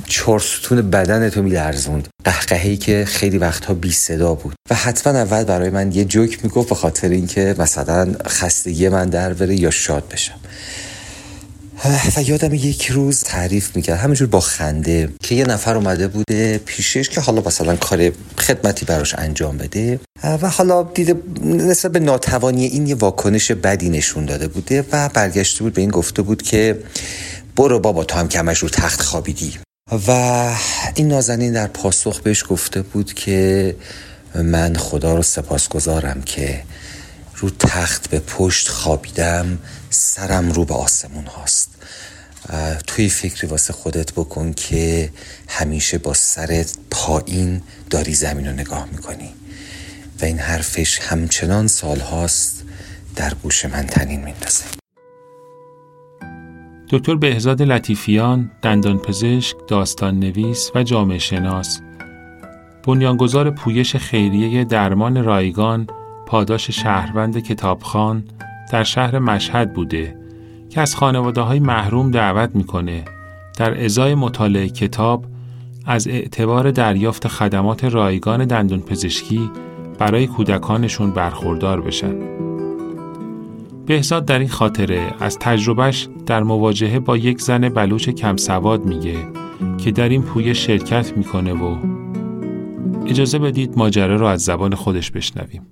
[0.07, 2.09] چرستون بدن تو میلرزوند.
[2.25, 4.55] قهقهی که خیلی وقتها بی صدا بود.
[4.71, 9.35] و حتما اول برای من یه جوک می‌گفت به خاطر اینکه مثلا خستگی من در
[9.35, 10.35] بره یا شاد بشم.
[12.17, 13.99] و یادم یک روز تعریف می‌کرد.
[13.99, 19.15] همینجور با خنده که یه نفر اومده بوده پیشش که حالا مثلا کار خدمتی براش
[19.15, 20.01] انجام بده.
[20.25, 21.15] و حالا دیده
[21.45, 25.91] نسبت به ناتوانی این یه واکنش بدی نشون داده بوده و برگشته بود به این
[25.91, 26.79] گفته بود که
[27.57, 29.59] برو بابا تو هم کمش رو تخت خوابیدی.
[30.09, 30.11] و
[30.95, 33.77] این نازنین در پاسخ بهش گفته بود که
[34.35, 36.63] من خدا رو سپاسگزارم که
[37.37, 39.59] رو تخت به پشت خوابیدم
[39.91, 41.69] سرم رو به آسمون هاست.
[42.87, 45.11] توی فکری واسه خودت بکن که
[45.49, 49.35] همیشه با سرت پایین داری زمین رو نگاه می‌کنی.
[50.21, 52.63] و این حرفش همچنان سال هاست
[53.17, 54.84] در گوش من تنین میندازه.
[56.95, 61.81] دکتر بهزاد لطیفیان، دندانپزشک، داستان نویس و جامعه شناس
[62.87, 65.87] بنیانگذار پویش خیریه درمان رایگان
[66.27, 68.25] پاداش شهروند کتابخان
[68.73, 70.17] در شهر مشهد بوده
[70.71, 73.05] که از خانواده های محروم دعوت می‌کنه
[73.59, 75.25] در ازای مطالعه کتاب
[75.87, 79.51] از اعتبار دریافت خدمات رایگان دندون پزشکی
[79.99, 82.44] برای کودکانشون برخوردار بشن.
[83.87, 89.17] بهزاد در این خاطره از تجربهش در مواجهه با یک زن بلوچ کم سواد میگه
[89.79, 91.77] که در این پویه شرکت می‌کنه و
[93.07, 95.67] اجازه بدید ماجرا رو از زبان خودش بشنویم.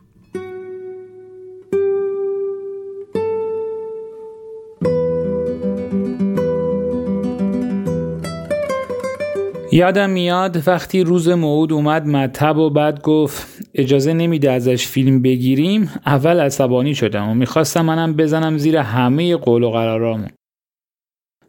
[9.72, 15.90] یادم میاد وقتی روز موعود اومد مطب و بعد گفت اجازه نمیده ازش فیلم بگیریم.
[16.06, 20.30] اول عصبانی شدم و می‌خواستم منم بزنم زیر همه قول و قرارامون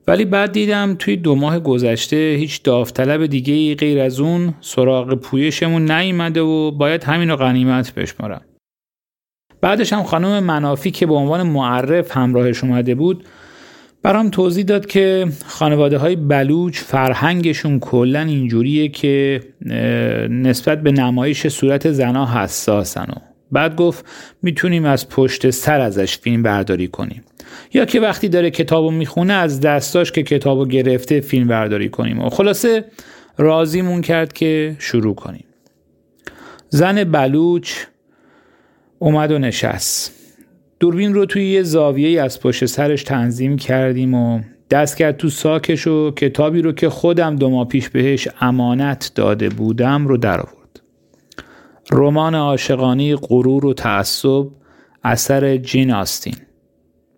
[0.07, 5.91] ولی بعد دیدم توی دو ماه گذشته هیچ داوطلب دیگه غیر از اون سراغ پویشمون
[5.91, 8.41] نیومده و باید همین رو غنیمت بشمارم.
[9.61, 13.25] بعدش هم خانم منافی که به عنوان معرف همراهش اومده بود
[14.03, 19.41] برام توضیح داد که خانواده های بلوچ فرهنگشون کلا اینجوریه که
[20.29, 23.15] نسبت به نمایش صورت زنا حساسن و
[23.51, 24.05] بعد گفت
[24.41, 27.23] می‌تونیم از پشت سر ازش فیلم برداری کنیم.
[27.73, 32.29] یا که وقتی داره کتابو می‌خونه از دستاش که کتابو گرفته فیلم برداری کنیم و
[32.29, 32.85] خلاصه
[33.37, 35.45] راضیمون کرد که شروع کنیم.
[36.69, 37.73] زن بلوچ
[38.99, 40.22] اومد و نشست.
[40.83, 45.87] دوربین رو توی یه زاویه از پشت سرش تنظیم کردیم و دست کرد تو ساکش
[45.87, 50.81] و کتابی رو که خودم دو ماه پیش بهش امانت داده بودم رو در آورد.
[51.91, 54.45] رمان عاشقانه غرور و تعصب
[55.03, 56.35] اثر جین آستین.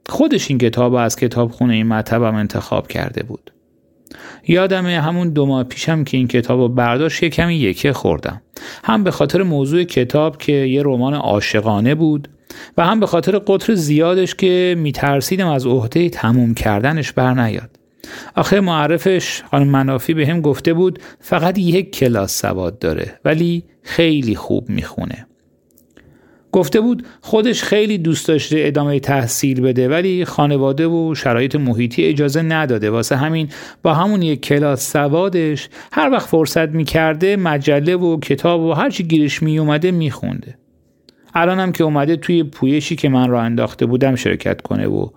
[0.09, 3.51] خودش این کتاب از کتابخونه این مطبم انتخاب کرده بود.
[4.47, 8.41] یادمه همون دو ماه پیشم که این کتاب رو برداشت یه کمی یکه خوردم.
[8.83, 12.27] هم به خاطر موضوع کتاب که یه رمان عاشقانه بود
[12.77, 17.69] و هم به خاطر قطر زیادش که میترسیدم از عهده تموم کردنش بر نیاد.
[18.35, 24.35] آخه معرفش خانم منافی به هم گفته بود فقط یک کلاس سواد داره ولی خیلی
[24.35, 25.27] خوب می‌خونه.
[26.51, 32.41] گفته بود خودش خیلی دوست داشته ادامه تحصیل بده ولی خانواده و شرایط محیطی اجازه
[32.41, 33.49] نداده واسه همین
[33.83, 39.43] با همون یک کلاس سوادش هر وقت فرصت می‌کرده مجله و کتاب و هرچی گیرش
[39.43, 40.57] میومده میخونده
[41.35, 45.09] الانم که اومده توی پویشی که من را انداخته بودم شرکت کنه و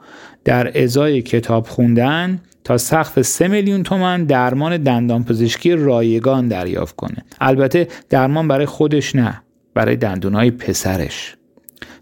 [0.44, 7.24] در ازای کتاب خوندن تا سقف سه میلیون تومن درمان دندان پزشکی رایگان دریافت کنه.
[7.40, 9.42] البته درمان برای خودش نه
[9.74, 11.36] برای دندونای پسرش.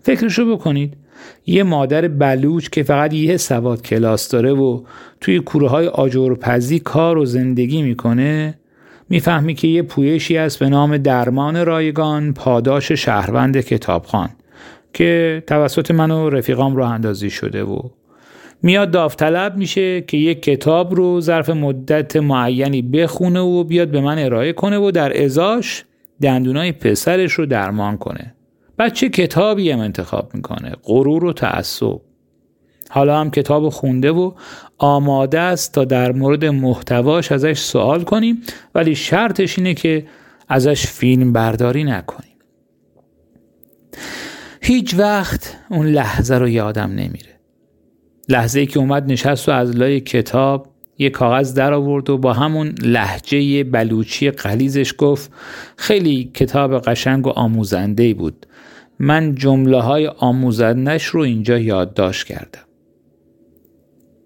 [0.02, 0.96] فکرشو بکنید
[1.46, 4.82] یه مادر بلوچ که فقط یه سواد کلاس داره و
[5.20, 8.58] توی کوره های آجرپزی کار و زندگی می‌کنه
[9.08, 14.28] می‌فهمی که یه پویشی است به نام درمان رایگان پاداش شهروند کتابخان
[14.92, 17.78] که توسط من و رفیقام راه اندازی شده و
[18.62, 24.18] میاد داوطلب میشه که یک کتاب رو ظرف مدت معینی بخونه و بیاد به من
[24.18, 25.84] ارائه کنه و در ازاش
[26.22, 28.34] دندونای پسرش رو درمان کنه.
[28.78, 32.00] بچه کتابی هم انتخاب می‌کنه؟ غرور و تعصب.
[32.90, 34.32] حالا هم کتاب خونده و
[34.78, 38.42] آماده است تا در مورد محتواش ازش سوال کنیم
[38.74, 40.06] ولی شرطش اینه که
[40.48, 42.36] ازش فیلم برداری نکنیم.
[44.60, 47.40] هیچ وقت اون لحظه رو یادم نمیره.
[48.28, 50.68] لحظه ای که اومد نشست و از لای کتاب
[50.98, 55.32] یه کاغذ در آورد و با همون لحجه بلوچی قلیزش گفت
[55.76, 58.46] خیلی کتاب قشنگ و آموزنده بود.
[58.98, 62.65] من جمله های آموزندش رو اینجا یادداشت کردم.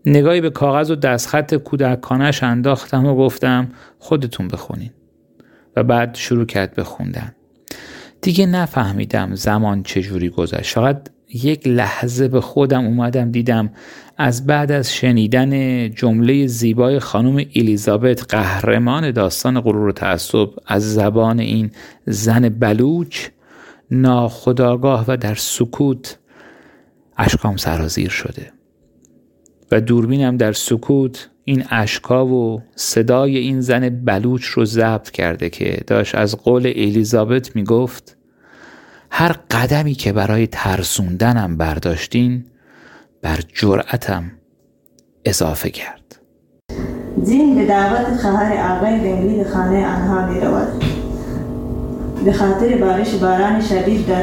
[0.06, 4.90] نگاهی به کاغذ و دستخط کودکانش انداختم و گفتم خودتون بخونین.
[5.76, 7.34] و بعد شروع کرد به خوندن.
[8.20, 10.74] دیگه نفهمیدم زمان چجوری گذشت.
[10.74, 13.70] فقط یک لحظه به خودم اومدم دیدم
[14.16, 21.40] از بعد از شنیدن جمله زیبای خانم الیزابت قهرمان داستان غرور و تعصب از زبان
[21.40, 21.70] این
[22.06, 23.28] زن بلوچ
[23.90, 26.18] ناخداگاه و در سکوت
[27.16, 28.52] اشکام سرازیر شده.
[29.72, 35.80] و دوربینم در سکوت این اشکا و صدای این زن بلوچ رو ضبط کرده که
[35.86, 38.16] داشت از قول الیزابت می‌گفت
[39.10, 42.44] هر قدمی که برای ترسوندنم برداشتین
[43.22, 44.30] بر جرأتم
[45.24, 46.16] اضافه کرد.
[47.22, 50.84] زین به دعوت خواهر آقای بنگلی خانه آنها می رود
[52.24, 54.22] به خاطر بارش باران شدید در,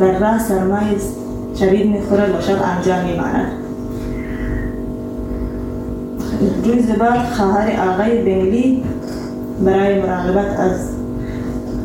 [0.00, 0.96] در راه سرمای
[1.58, 3.67] شدید می خورد و شب انجام می ماند
[6.40, 8.84] روز بعد خواهر آقای بنگلی
[9.64, 10.88] برای مراقبت از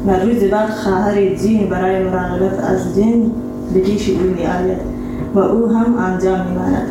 [0.07, 3.31] و بعد خواهر جین برای مراقبت از جین
[3.73, 4.77] به پیش او می آید
[5.35, 6.87] و او هم آنجا می ماند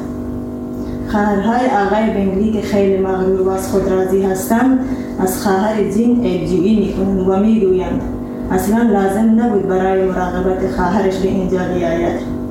[1.09, 4.79] خواهرهای آقای بنگلی که خیلی مغرور و از خود راضی هستند
[5.21, 8.03] از خواهر جین ایجویی می کنند و می گویند
[8.51, 12.42] اصلا لازم نبود برای مراقبت خواهرش به اینجا بیاید.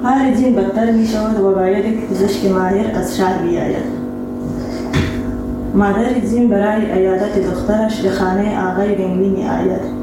[0.00, 4.00] خواهر جین بدتر می شود و باید یک پزشک ماهر از شهر بیاید.
[5.74, 10.00] مادر جین برای ایادت دخترش به خانه آقای بنگلی می آید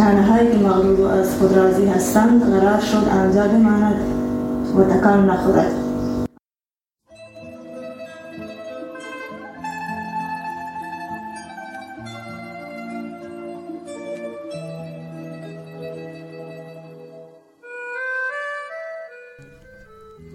[0.00, 3.94] آنهایی که مغلوب از خود راضی هستند قرار شد آنجا بماند
[4.76, 5.89] و تکان نخورد.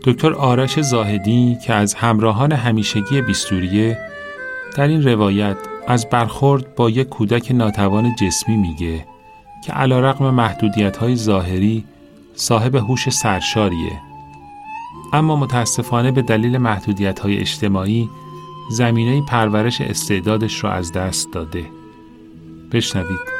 [0.05, 3.97] دکتر آرش زاهدی که از همراهان همیشگی بیستوریه
[4.77, 9.05] در این روایت از برخورد با یک کودک ناتوان جسمی میگه
[9.65, 11.85] که علا رقم محدودیت های ظاهری
[12.35, 14.01] صاحب هوش سرشاریه.
[15.13, 18.09] اما متاسفانه به دلیل محدودیت های اجتماعی
[18.71, 21.65] زمینه پرورش استعدادش را از دست داده.
[22.71, 23.34] بشنوید.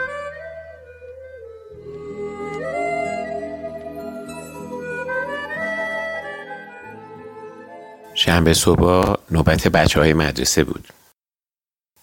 [8.26, 10.88] شنبه صبح نوبت بچه های مدرسه بود.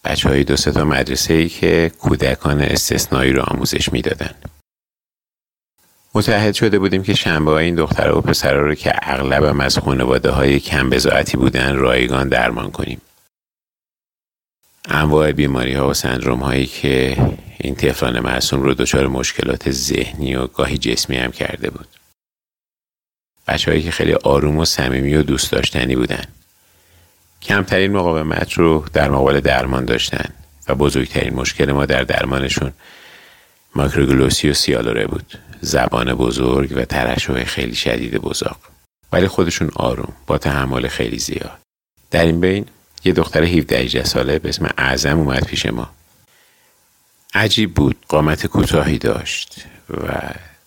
[0.05, 4.35] بچه های دو تا مدرسه ای که کودکان استثنایی رو آموزش می‌دادن.
[6.15, 10.61] متحد شده بودیم که شنبه این دختر و پسرها رو که اغلبم از خانواده های
[10.61, 13.01] کم بزاعتی بودن رایگان درمان کنیم.
[14.85, 17.17] انواع بیماری ها و سندروم هایی که
[17.59, 22.02] این طفلان معصوم رو دچار مشکلات ذهنی و گاهی جسمی هم کرده بود.
[23.49, 26.25] هایی که خیلی آروم و صمیمی و دوست داشتنی بودن.
[27.43, 30.25] کمترین مقاومت رو در مقابل درمان داشتن
[30.69, 32.73] و بزرگترین مشکل ما در درمانشون
[33.75, 35.39] ماکروگلوسی و سیالوره بود.
[35.61, 38.57] زبان بزرگ و ترشح خیلی شدید بزرگ
[39.13, 41.59] ولی خودشون آروم با تحمل خیلی زیاد.
[42.11, 42.67] در این بین
[43.05, 45.91] یه دختر 17 ساله به اسم اعظم اومد پیش ما.
[47.35, 50.13] عجیب بود قامت کوتاهی داشت و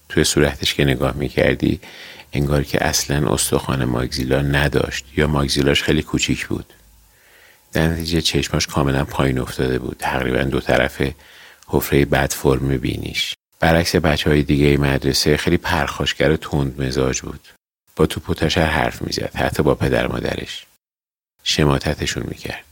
[0.09, 1.79] توی صورتش که نگاه می‌کردی
[2.35, 6.73] انگار که اصلا استخوان ماگزیلا نداشت یا ماگزیلاش خیلی کوچیک بود.
[7.73, 9.95] در نتیجه چشماش کاملا پایین افتاده بود.
[9.99, 11.15] تقریبا دو طرفه
[11.67, 13.33] حفره بد فرم بینیش.
[13.59, 17.47] برعکس بچه های دیگه مدرسه خیلی پرخاشگر و تند مزاج بود.
[17.95, 20.65] با تو پوتاشر حرف می‌زد حتی با پدر مادرش.
[21.43, 22.63] شماتتشون می‌کرد.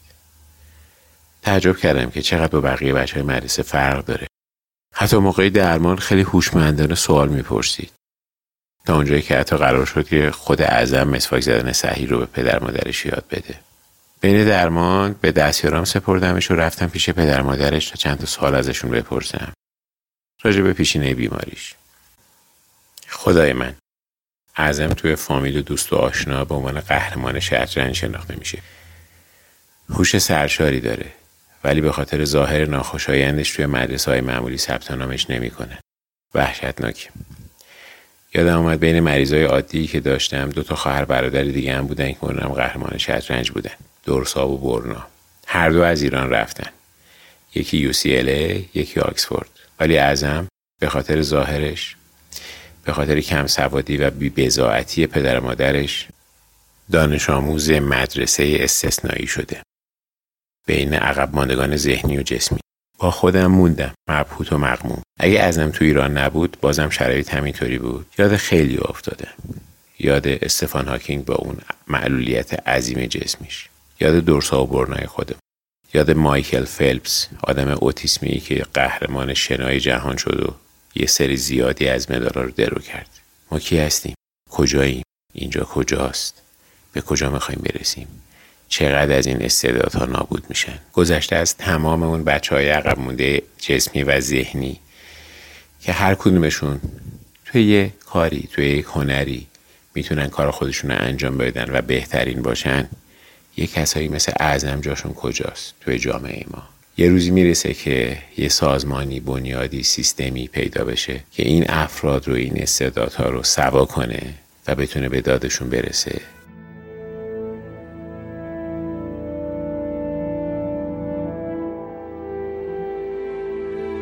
[1.41, 4.27] تعجب کردم که چقدر با بقیه بچه های مدرسه فرق داره.
[4.95, 7.91] حتی موقعی درمان خیلی هوشمندانه سوال می‌پرسید.
[8.85, 12.59] تا اونجایی که حتی قرار شد که خود اعظم مسواک زدن صحیح رو به پدر
[12.59, 13.59] مادرش یاد بده.
[14.21, 18.91] بین درمان به دستیارام سپردمش و رفتم پیش پدر مادرش تا چند تا سوال ازشون
[18.91, 19.53] بپرسم.
[20.43, 21.75] راجع به پیشینه بیماریش.
[23.09, 23.75] خدای من
[24.55, 28.59] اعظم توی فامیل و دوست و آشنا به عنوان قهرمان شطرنج شناخته میشه.
[29.89, 31.13] هوش سرشاری داره
[31.63, 35.79] ولی به خاطر ظاهر ناخوشایندش توی مدرسه های معمولی ثبت نامش نمی‌کنه.
[36.33, 37.09] وحشتناک
[38.35, 42.23] یادم آمد بین مریضای عادی که داشتم دو تا خواهر برادر دیگه هم بودن که
[42.23, 45.07] اونم قهرمان شطرنج بودن دورسا و برنا.
[45.47, 46.69] هر دو از ایران رفتن.
[47.55, 49.49] یکی UCLA یکی آکسفورد.
[49.79, 50.47] ولی اعظم
[50.79, 51.95] به خاطر ظاهرش
[52.85, 54.29] به خاطر کم سوادی و بی
[55.07, 56.07] پدر مادرش
[56.91, 59.61] دانش آموز مدرسه استثنایی شده.
[60.67, 62.62] بین عقب ماندگان ذهنی و جسمی.
[63.11, 63.93] خودم موندم.
[64.09, 65.01] مبهوت و مغموم.
[65.19, 68.05] اگه ازم تو ایران نبود بازم شرایط همینطوری بود.
[68.17, 69.27] یاد خیلی افتاده.
[69.99, 73.69] یاد استفان هاکینگ با اون معلولیت عظیم جسمیش.
[73.99, 75.35] یاد دورسا و برنای خودم.
[75.93, 80.53] یاد مایکل فلپس آدم اوتیسمی که قهرمان شنای جهان شد و
[80.95, 83.09] یه سری زیادی از مدارا رو درو کرد.
[83.51, 84.15] ما کی هستیم؟
[84.49, 86.41] کجاییم؟ اینجا کجاست؟
[86.93, 88.07] به کجا می‌خوایم برسیم؟
[88.73, 90.79] چقدر از این استعدادها نابود میشن.
[90.93, 94.79] گذشته از تمام اون بچه های عقب مونده جسمی و ذهنی
[95.81, 96.79] که هر کدومشون
[97.45, 99.47] توی یه کاری توی یک هنری
[99.95, 102.89] می‌تونن کار خودشون رو انجام بدن و بهترین باشن
[103.57, 106.63] یه کسایی مثل اعظم جاشون کجاست؟ توی جامعه ما.
[106.97, 112.61] یه روزی می‌رسه که یه سازمانی بنیادی سیستمی پیدا بشه که این افراد رو این
[112.61, 114.33] استعدادها رو سوا کنه
[114.67, 116.21] و بتونه به دادشون برسه.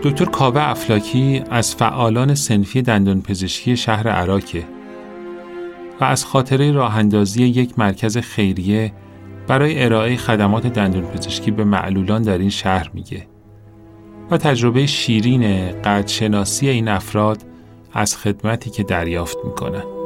[0.03, 4.63] دکتر کاوه افلاکی از فعالان سنفی دندان پزشکی شهر عراکه
[5.99, 8.93] و از خاطره راه اندازی یک مرکز خیریه
[9.47, 13.27] برای ارائه خدمات دندون پزشکی به معلولان در این شهر میگه
[14.31, 17.43] و تجربه شیرین قدشناسی این افراد
[17.93, 20.00] از خدمتی که دریافت می‌کنن.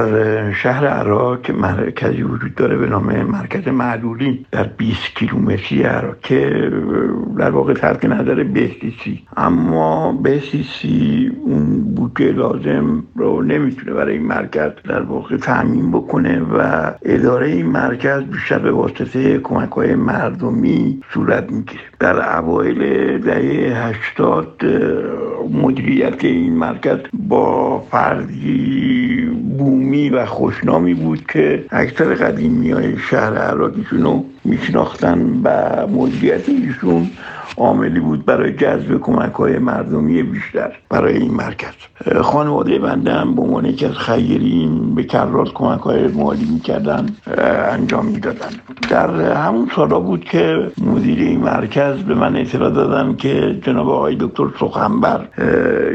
[0.00, 6.70] در شهر عراق مرکزی وجود داره به نام مرکز معلولین در 20 کیلومتری عراق که
[7.38, 14.70] در واقع فرقی نداره بهسیسی اما بهسیسی اون بودجه لازم رو نمی‌تونه برای این مرکز
[14.84, 21.52] در واقع تعمین بکنه و اداره این مرکز بیشتر به واسطه کمک های مردمی صورت
[21.52, 21.89] می‌گیره.
[22.00, 24.64] در اوایل دهه 80
[25.52, 34.02] مدیریت این مرکز با فردی بومی و خوشنامی بود که اکثر قدیمی های شهر عراقیشون
[34.02, 35.50] رو میشناختن و
[35.86, 37.10] مدیریت ایشون
[37.56, 41.74] عاملی بود برای جذب کمک های مردمی بیشتر برای این مرکز.
[42.20, 47.06] خانواده بنده هم به عنوان یکی از خیرین به کرات کمک های مالی می‌کردن
[47.72, 48.50] انجام می‌دادن.
[48.90, 54.16] در همون سالا بود که مدیر این مرکز به من اطلاع دادن که جناب آقای
[54.20, 55.20] دکتر سخنبر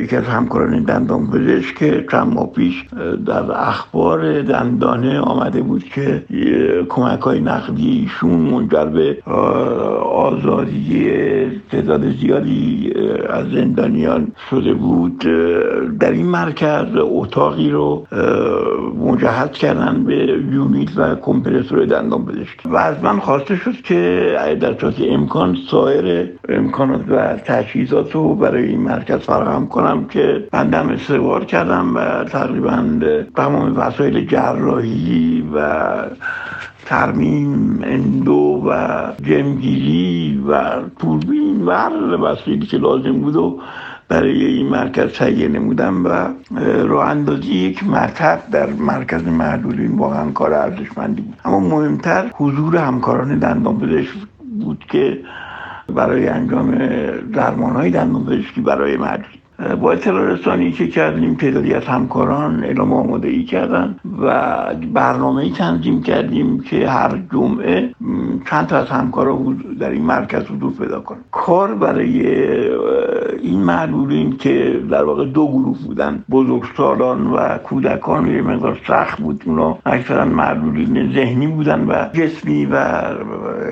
[0.03, 2.85] یکی از همکاران دندان پزشک که چند ماه پیش
[3.25, 6.23] در اخبار دندانه آمده بود که
[6.89, 9.21] کمک های نقدی ایشون منجر به
[10.01, 11.11] آزادی
[11.71, 12.93] تعداد زیادی
[13.29, 15.19] از زندانیان شده بود.
[15.99, 18.07] در این مرکز اتاقی رو
[18.99, 20.15] مجهز کردن به
[20.51, 24.31] یونیت و کمپرسور دندان پزشکی و از من خواسته شد که
[24.61, 30.89] در صورت امکان سایر امکانات و تجهیزات رو برای این مرکز فراهم کنم که بندم
[30.89, 32.83] استوار کردم و تقریبا
[33.35, 35.59] تمام وسایل جراحی و
[36.85, 43.59] ترمیم اندو و جمگیری و توربین و هر وسیلی که لازم بود و
[44.07, 46.09] برای این مرکز تهیه نمودم و
[46.83, 51.35] راه اندازی یک مطب در مرکز معلولین واقعا کار ارزشمندی بود.
[51.45, 54.15] اما مهمتر حضور همکاران دندان پزشک
[54.59, 55.19] بود که
[55.95, 56.75] برای انجام
[57.33, 58.25] درمان های دندان
[58.65, 59.44] برای معلولین
[59.81, 64.55] با اطلاع رسانی که کردیم تعدادی از همکاران اعلام آماده ای کردن و
[64.93, 67.89] برنامه ای تنظیم کردیم که هر جمعه
[68.49, 71.19] چند تا از همکاران در این مرکز حضور پیدا کنن.
[71.31, 72.27] کار برای
[73.41, 79.43] این معلولین که در واقع دو گروه بودن بزرگسالان و کودکان یه مقدار سخت بود
[79.45, 82.75] اونا اکثرا معلولین ذهنی بودن و جسمی و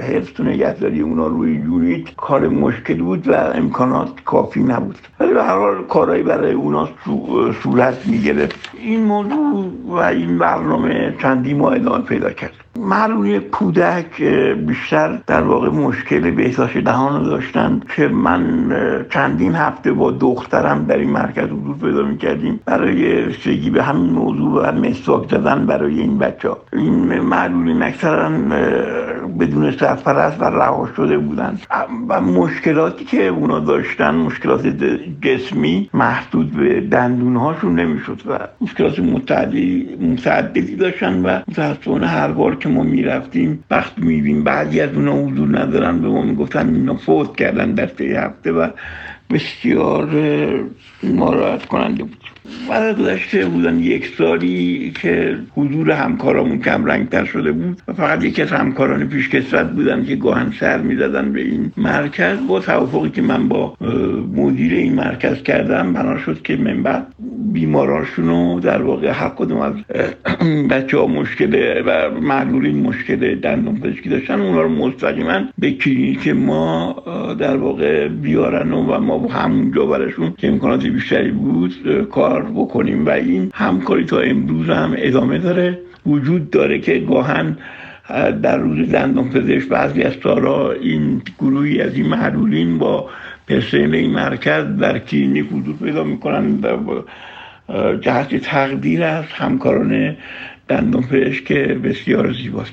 [0.01, 4.97] حفظ و نگهداری اونا روی یونیت کار مشکل بود و امکانات کافی نبود.
[5.19, 6.89] ولی به هر کارهایی برای اونا
[7.63, 8.69] صورت می‌گرفت.
[8.79, 12.51] این موضوع و این برنامه چندی ماه ادامه پیدا کرد.
[12.79, 14.23] معلولی کودک
[14.67, 18.43] بیشتر در واقع مشکل بهداشت دهان داشتن که من
[19.09, 22.59] چندین هفته با دخترم در این مرکز حضور پیدا می‌کردیم.
[22.65, 28.29] برای رسیدگی به همین موضوع و مسواک زدن برای این بچه ها این اکثرا
[29.27, 31.59] بدون سرپرست و رها شده بودن.
[32.09, 34.67] و مشکلاتی که اونا داشتن مشکلات
[35.21, 42.69] جسمی محدود به دندون هاشون نمی‌شد و مشکلات متعددی داشتن و متاسفانه هر بار که
[42.69, 47.71] ما می‌رفتیم وقت می‌بینیم بعضی از اونا حضور ندارن به ما می‌گفتن اینا فوت کردن
[47.71, 48.67] در طی هفته و
[49.29, 50.09] بسیار
[51.03, 52.22] ناراحت کننده بود.
[52.69, 58.41] بعد گذشته بودن یک سالی که حضور همکارامون کم رنگتر شده بود و فقط یکی
[58.41, 63.47] از همکاران پیشکسوت بودن که گاهن سر می‌زدن به این مرکز با توافقی که من
[63.47, 63.77] با
[64.35, 67.07] مدیر این مرکز کردم بنا شد که من بعد
[67.53, 69.73] بیماراشون رو در واقع هر کدوم از
[70.71, 76.95] بچه ها مشکل و معلولین مشکل دندون پزشکی داشتن اونا رو مستقیما به کلینیک ما
[77.39, 83.51] در واقع بیارن و ما همونجا برشون که امکانات بیشتری بود کار بکنیم و این
[83.53, 87.57] همکاری تا امروز هم ادامه داره؟ وجود داره که گاهن
[88.41, 93.09] در روز دندان پزشک بعضی از سارا این گروهی از این محلولین با
[93.47, 96.59] پرسنل این مرکز در کلینیک حضور پیدا می‌کنن
[98.01, 100.15] جهت تقدیر از همکاران
[100.67, 101.03] دندان
[101.83, 102.71] بسیار زیباست.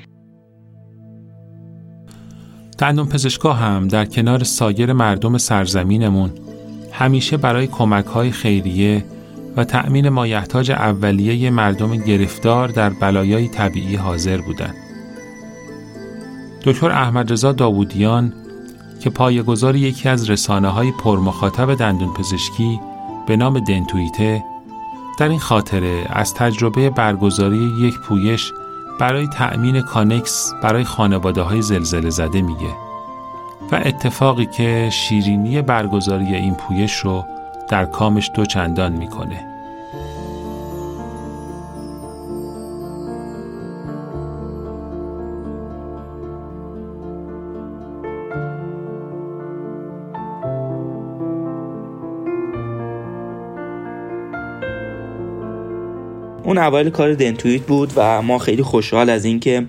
[2.79, 6.31] دندان پزشکا هم در کنار سایر مردم سرزمینمون
[6.93, 9.05] همیشه برای کمک های خیریه
[9.57, 14.75] و تأمین مایحتاج اولیه مردم گرفتار در بلایای طبیعی حاضر بودند.
[16.65, 18.33] دکتر احمد رضا داوودیان
[19.01, 22.81] که پایه‌گذار یکی از رسانه های پرمخاطب دندون پزشکی
[23.27, 24.45] به نام دنتویته
[25.19, 28.53] در این خاطره از تجربه برگزاری یک پویش
[28.99, 32.75] برای تأمین کانکس برای خانواده های زلزله زده میگه
[33.73, 37.25] و اتفاقی که شیرینی برگزاری این پویش رو
[37.71, 39.47] در کامش دو چندان می‌کنه.
[56.45, 59.67] اون اول کار دنتویت بود و ما خیلی خوشحال از اینکه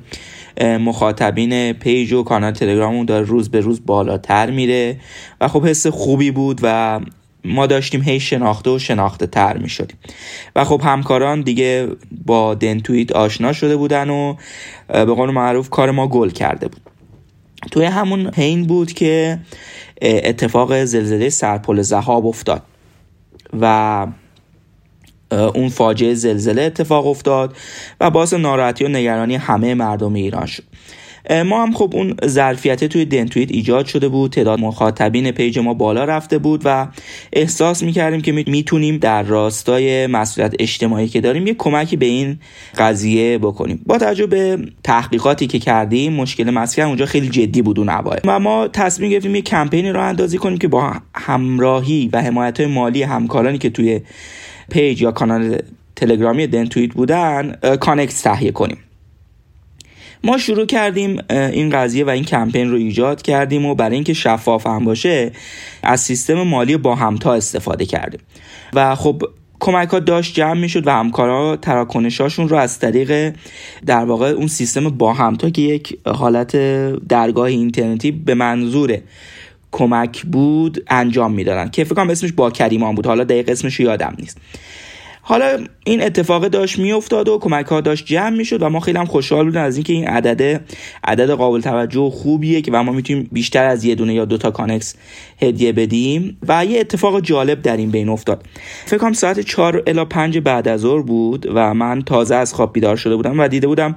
[0.61, 4.97] مخاطبین پیج و کانال تلگراممون داره روز به روز بالاتر میره
[5.41, 6.99] و خب حس خوبی بود و
[7.45, 9.97] ما داشتیم هی شناخته و شناخته تر می شدیم
[10.55, 11.87] و خب همکاران دیگه
[12.25, 14.35] با دنتویت آشنا شده بودن و
[14.87, 16.81] به قول معروف کار ما گل کرده بود.
[17.71, 19.39] توی همون حین بود که
[20.01, 22.61] اتفاق زلزله سرپل زهاب افتاد.
[23.61, 24.07] و
[25.31, 27.57] اون فاجعه زلزله اتفاق افتاد
[27.99, 30.63] و باعث ناراحتی و نگرانی همه مردم ایران شد.
[31.31, 36.03] ما هم خب اون ظرفیت توی دنتویت ایجاد شده بود تعداد مخاطبین پیج ما بالا
[36.03, 36.87] رفته بود و
[37.33, 42.39] احساس می‌کردیم که می‌تونیم در راستای مسئولیت اجتماعی که داریم یه کمکی به این
[42.77, 43.81] قضیه بکنیم.
[43.85, 48.21] با توجه به تحقیقاتی که کردیم مشکل مسکن اونجا خیلی جدی بود اون اوایل.
[48.25, 53.03] و ما تصمیم گرفتیم یه کمپینی رو اندازی کنیم که با همراهی و حمایت مالی
[53.03, 54.01] همکارانی که توی
[54.71, 55.57] page یا کانال
[55.95, 58.77] تلگرامی دنتویت بودن کانکس تهیه کنیم.
[60.23, 64.67] ما شروع کردیم این قضیه و این کمپین رو ایجاد کردیم و برای اینکه شفاف
[64.67, 65.31] هم باشه
[65.83, 68.19] از سیستم مالی با همتا استفاده کردیم.
[68.73, 69.21] و خب
[69.59, 73.35] کمک ها داشت جمع می‌شد و همکارا تراکنشاشون رو از طریق
[73.85, 76.55] در واقع اون سیستم با همتا که یک حالت
[77.07, 78.97] درگاه اینترنتی به منظور
[79.71, 83.05] کمک بود انجام می‌دادن که فکر کنم اسمش با کریمان بود.
[83.05, 84.37] حالا دقیق اسمش یادم نیست.
[85.21, 89.05] حالا این اتفاق داشت میافتاد و کمک ها داشت جمع می‌شد و ما خیلی هم
[89.05, 90.61] خوشحال بودیم از اینکه این عدد
[91.03, 94.51] عدد قابل توجه و خوبیه که و ما می‌تونیم بیشتر از یه دونه یا دوتا
[94.51, 94.95] کانکس
[95.41, 98.45] هدیه بدیم و یه اتفاق جالب در این بین افتاد.
[98.85, 102.73] فکر کنم ساعت 4 الی 5 بعد از ظهر بود و من تازه از خواب
[102.73, 103.95] بیدار شده بودم و دیده بودم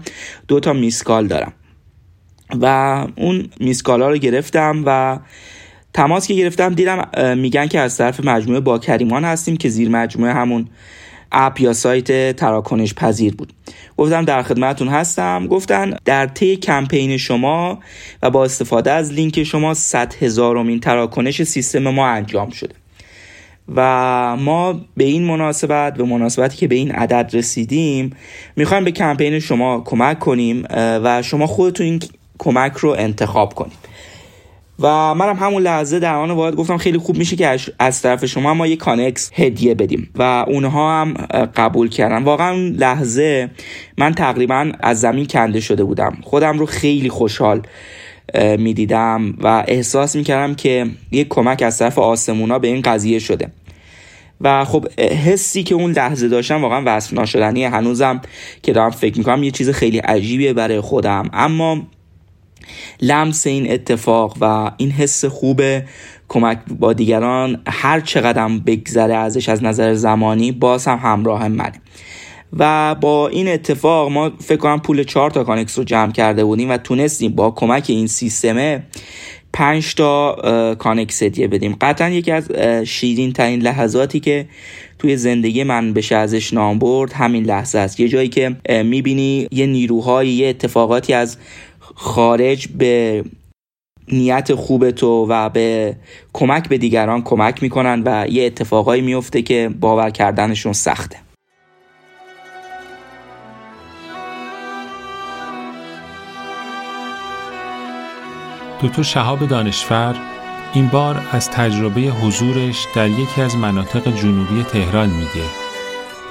[0.48, 1.52] دوتا میسکال دارم.
[2.60, 2.66] و
[3.16, 5.18] اون میسکالا رو گرفتم و
[5.92, 7.08] تماس که گرفتم دیدم
[7.38, 10.68] میگن که از طرف مجموعه با کریمان هستیم که زیر مجموعه همون
[11.34, 13.52] اپ یا سایت تراکنش پذیر بود.
[13.96, 15.46] گفتم در خدمتون هستم.
[15.46, 17.78] گفتن در طی کمپین شما
[18.22, 22.74] و با استفاده از لینک شما 100 هزارمین تراکنش سیستم ما انجام شده.
[23.74, 28.16] و ما به این مناسبت به مناسبتی که به این عدد رسیدیم
[28.56, 32.00] می‌خوایم به کمپین شما کمک کنیم و شما خودتون این
[32.38, 33.93] کمک رو انتخاب کنید.
[34.80, 38.54] و منم همون لحظه در آن واحد گفتم خیلی خوب میشه که از طرف شما
[38.54, 40.10] ما یه کانکس هدیه بدیم.
[40.14, 41.14] و اونها هم
[41.56, 42.22] قبول کردن.
[42.22, 43.50] واقعا لحظه
[43.98, 46.18] من تقریبا از زمین کنده شده بودم.
[46.22, 47.62] خودم رو خیلی خوشحال
[48.58, 53.48] می‌دیدم و احساس می‌کردم که یک کمک از طرف آسمونا به این قضیه شده.
[54.40, 57.64] و خب حسی که اون لحظه داشتم واقعا وصف ناشدنی.
[57.64, 58.20] هنوزم
[58.62, 61.30] که دارم فکر می‌کنم یه چیز خیلی عجیبیه برای خودم.
[61.32, 61.82] اما
[63.00, 65.60] لمس این اتفاق و این حس خوب
[66.28, 71.80] کمک با دیگران هر چقدر بگذره ازش از نظر زمانی باز هم همراه منه.
[72.58, 76.70] و با این اتفاق ما فکر کنم پول چهار تا کانکس رو جمع کرده بودیم
[76.70, 78.82] و تونستیم با کمک این سیستمه
[79.52, 81.76] پنج تا کانکس هدیه بدیم.
[81.80, 82.52] قطعا یکی از
[82.84, 84.48] شیرین ترین لحظاتی که
[84.98, 88.00] توی زندگی من بشه ازش نام برد همین لحظه است.
[88.00, 91.36] یه جایی که می‌بینی یه نیروهایی یه اتفاقاتی از
[91.94, 93.24] خارج به
[94.08, 95.96] نیت خوب تو و به
[96.32, 101.16] کمک به دیگران کمک می‌کنن و یه اتفاقایی میفته که باور کردنشون سخته.
[108.82, 110.14] دکتر شهاب دانشفر
[110.74, 115.48] این بار از تجربه حضورش در یکی از مناطق جنوبی تهران میگه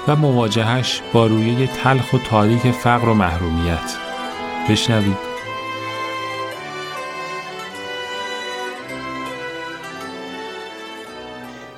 [0.07, 3.95] و مواجهش با رویه تلخ و تاریک فقر و محرومیت.
[4.69, 5.32] بشنوید.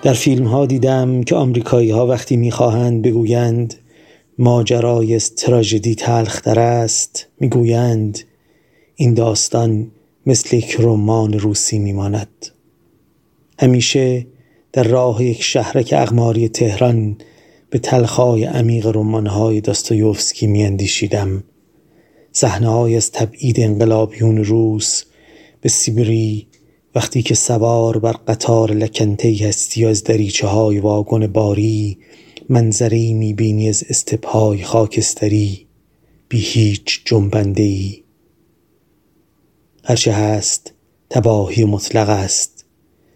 [0.06, 3.74] در فیلم ها دیدم که آمریکایی ها وقتی می‌خواهند بگویند
[4.38, 8.20] ماجرای تراژدی تلختر است می‌گویند
[8.96, 9.92] این داستان
[10.26, 12.48] مثل یک رمان روسی میماند.
[13.60, 14.28] همیشه
[14.74, 17.18] در راه یک شهرک اغماری تهران
[17.70, 21.44] به تلخای عمیق رمانهای داستایوفسکی میاندیشیدم.
[22.32, 25.04] صحنههایی از تبعید انقلابیون روس
[25.62, 26.48] به سیبری
[26.96, 31.98] وقتی که سوار بر قطار لکنته هستی از دریچه های واگن باری
[32.50, 35.68] منظری می‌بینی از استپهای خاکستری
[36.30, 38.04] بی هیچ جنبنده ای
[39.84, 40.74] هرچه هست
[41.10, 42.66] تباهی مطلق است.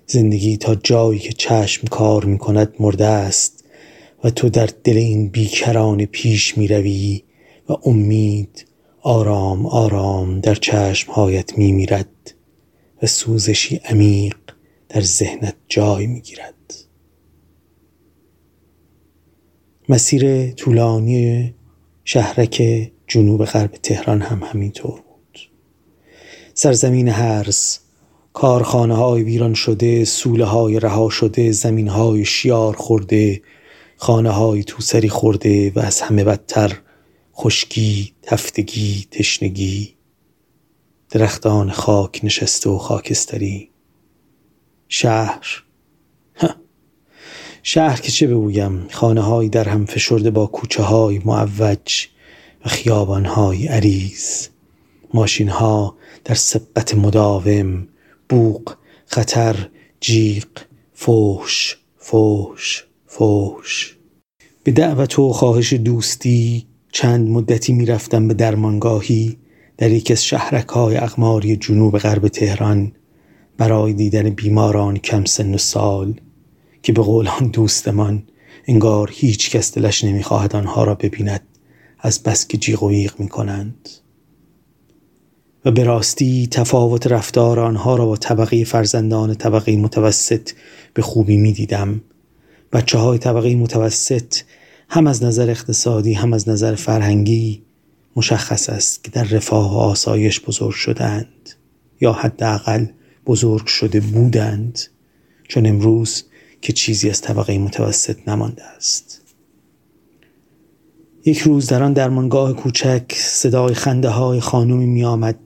[0.07, 3.63] زندگی تا جایی که چشم کار می‌کند مرده است
[4.23, 7.23] و تو در دل این بیکران پیش می‌روی
[7.69, 8.65] و امید
[9.01, 12.38] آرام آرام در چشمهایت میمیرد.
[13.03, 14.37] و سوزشی عمیق
[14.89, 16.55] در ذهنت جای می‌گیرد.
[19.89, 21.53] مسیر طولانی
[22.03, 22.63] شهرک
[23.07, 25.39] جنوب غرب تهران هم همینطور بود.
[26.53, 27.77] سرزمین هرز
[28.33, 33.41] کارخانه های ویران شده سوله های رها شده زمین های شیار خورده
[33.97, 36.79] خانه های توسری خورده و از همه بدتر
[37.35, 39.98] خشکی تفتگی تشنگی
[41.09, 43.69] درختان خاک نشسته و خاکستری.
[44.87, 45.63] شهر.
[47.63, 52.07] شهر که چه بگویم؟ خانه های در هم فشرده با کوچه های معوج
[52.65, 54.47] و خیابان های عریض.
[55.13, 55.95] ماشین ها
[56.25, 57.87] در سبت مداوم
[58.29, 58.73] بوق
[59.05, 60.47] خطر جیق
[60.93, 63.97] فوش فوش فوش
[64.63, 69.37] به دعوت و خواهش دوستی چند مدتی می‌رفتم به درمانگاهی.
[69.79, 70.33] در یکی از
[70.73, 72.91] اقماری جنوب غرب تهران
[73.57, 76.13] برای دیدن بیماران کم سن و سال
[76.83, 78.23] که به قول آن دوستمان
[78.67, 81.41] انگار هیچ کس دلش نمی‌خواهد آنها را ببیند
[81.99, 83.89] از بس که جیغ و ویغ می کنند
[85.65, 90.49] و به راستی تفاوت رفتار آنها را با طبقه فرزندان طبقه متوسط
[90.93, 92.01] به خوبی می دیدم
[92.73, 94.35] بچه های طبقه متوسط
[94.89, 97.68] هم از نظر اقتصادی هم از نظر فرهنگی
[98.15, 101.49] مشخص است که در رفاه و آسایش بزرگ شدند
[102.01, 102.85] یا حداقل
[103.25, 104.79] بزرگ شده بودند
[105.47, 106.23] چون امروز
[106.61, 109.21] که چیزی از طبقه متوسط نمانده است.
[111.25, 115.39] یک روز در آن درمانگاه کوچک صدای خنده های خانومی می آمد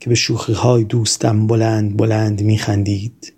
[0.00, 3.32] که به شوخی های دوستم بلند بلند می خندید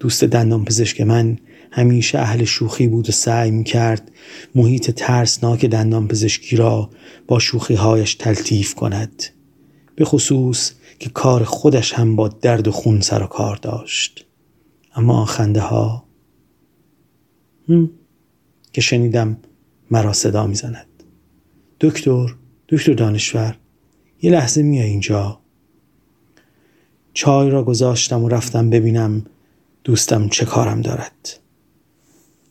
[0.00, 1.38] دوست دندان پزشک من
[1.76, 4.10] همیشه اهل شوخی بود و سعی می کرد
[4.54, 6.90] محیط ترسناک دندان پزشکی را
[7.26, 9.24] با شوخی هایش تلطیف کند
[9.94, 14.26] به خصوص که کار خودش هم با درد و خون سر و کار داشت.
[14.94, 16.04] اما خنده ها
[18.72, 19.36] که شنیدم
[19.90, 20.86] مرا صدا می‌زند.
[21.80, 22.34] دکتر
[22.68, 23.58] دکتر دانشور
[24.22, 25.40] یه لحظه میای اینجا.
[27.12, 29.26] چای را گذاشتم و رفتم ببینم
[29.84, 31.40] دوستم چه کارم دارد.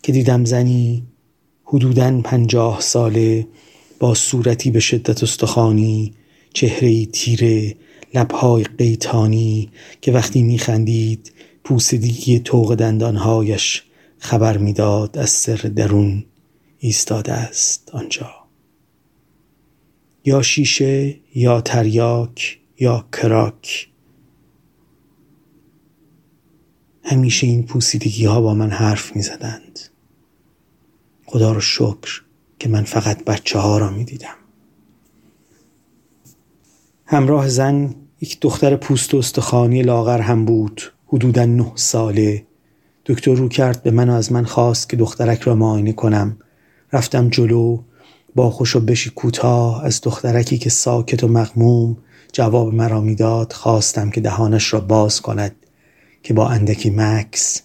[0.06, 1.03] که دیدم زنی
[1.64, 3.47] حدوداً پنجاه ساله
[3.99, 6.14] با صورتی به شدت استخوانی
[6.53, 7.76] چهره تیره
[8.14, 9.70] لبهای قیتانی
[10.01, 11.32] که وقتی میخندید
[11.64, 13.84] پوسیدگی توق دندانهایش
[14.18, 16.26] خبر می‌داد از سر درون
[16.80, 18.32] ایستاده است آنجا.
[20.26, 23.89] یا شیشه یا تریاک یا کراک.
[27.03, 29.95] همیشه این پوسیدگی ها با من حرف می زدند
[31.26, 32.22] خدا رو شکر
[32.60, 34.36] که من فقط بچه ها را می دیدم
[37.06, 40.82] همراه زن یک دختر پوست و استخوانی لاغر هم بود.
[41.08, 42.46] حدودا نه ساله.
[43.06, 46.38] دکتر رو کرد به من و از من خواست که دخترک را معاینه کنم.
[46.94, 47.80] رفتم جلو
[48.36, 51.98] با خوش و بشی کوتاه از دخترکی که ساکت و مغموم
[52.34, 55.56] جواب مرا می‌داد خواستم که دهانش را باز کند
[56.24, 57.62] که با اندکی مکس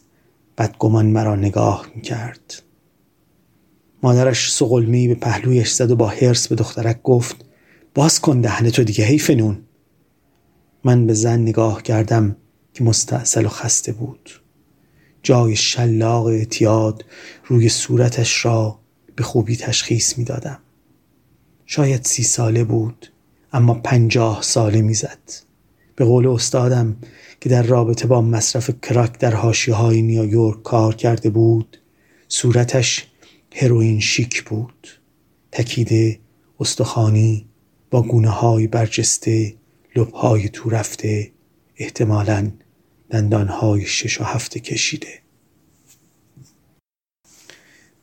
[0.59, 2.63] بدگمان مرا نگاه می‌کرد.
[4.03, 7.37] مادرش سقلمی به پهلویش زد و با حرس به دخترک گفت
[7.95, 9.59] باز کن دهن تو دیگه حیف نون
[10.85, 12.37] من به زن نگاه کردم
[12.75, 14.31] که مستاصل و خسته بود
[15.23, 17.05] جای شلاق اعتیاد
[17.47, 18.79] روی صورتش را
[19.17, 20.59] به خوبی تشخیص می دادم.
[21.67, 23.07] شاید سی ساله بود
[23.53, 25.19] اما پنجاه ساله می‌زد.
[25.97, 26.97] به قول استادم
[27.41, 31.77] که در رابطه با مصرف کراک در هاشی های نیویورک کار کرده بود
[32.29, 33.10] صورتش
[33.55, 34.89] هروئین شیک بود.
[35.53, 36.19] تکیده
[36.61, 37.47] استخوانی
[37.91, 39.55] با گونه های برجسته
[39.97, 41.33] لبهای تو رفته
[41.77, 42.51] احتمالا
[43.11, 45.21] دندانهای شش و هفته کشیده.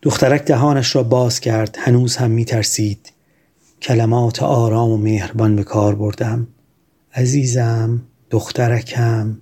[0.01, 3.11] دخترک دهانش را باز کرد هنوز هم می ترسید
[3.81, 6.47] کلمات آرام و مهربان به کار بردم.
[7.13, 9.41] عزیزم دخترکم.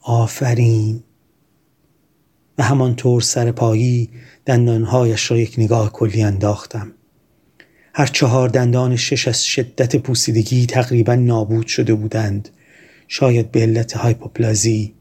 [0.00, 1.02] آفرین.
[2.58, 4.10] و همانطور سر پایی
[4.46, 6.92] دندانهایش را یک نگاه کلی انداختم.
[7.94, 12.48] هر چهار دندان شش از شدت پوسیدگی تقریبا نابود شده بودند.
[13.08, 14.94] شاید به علت هایپوپلازی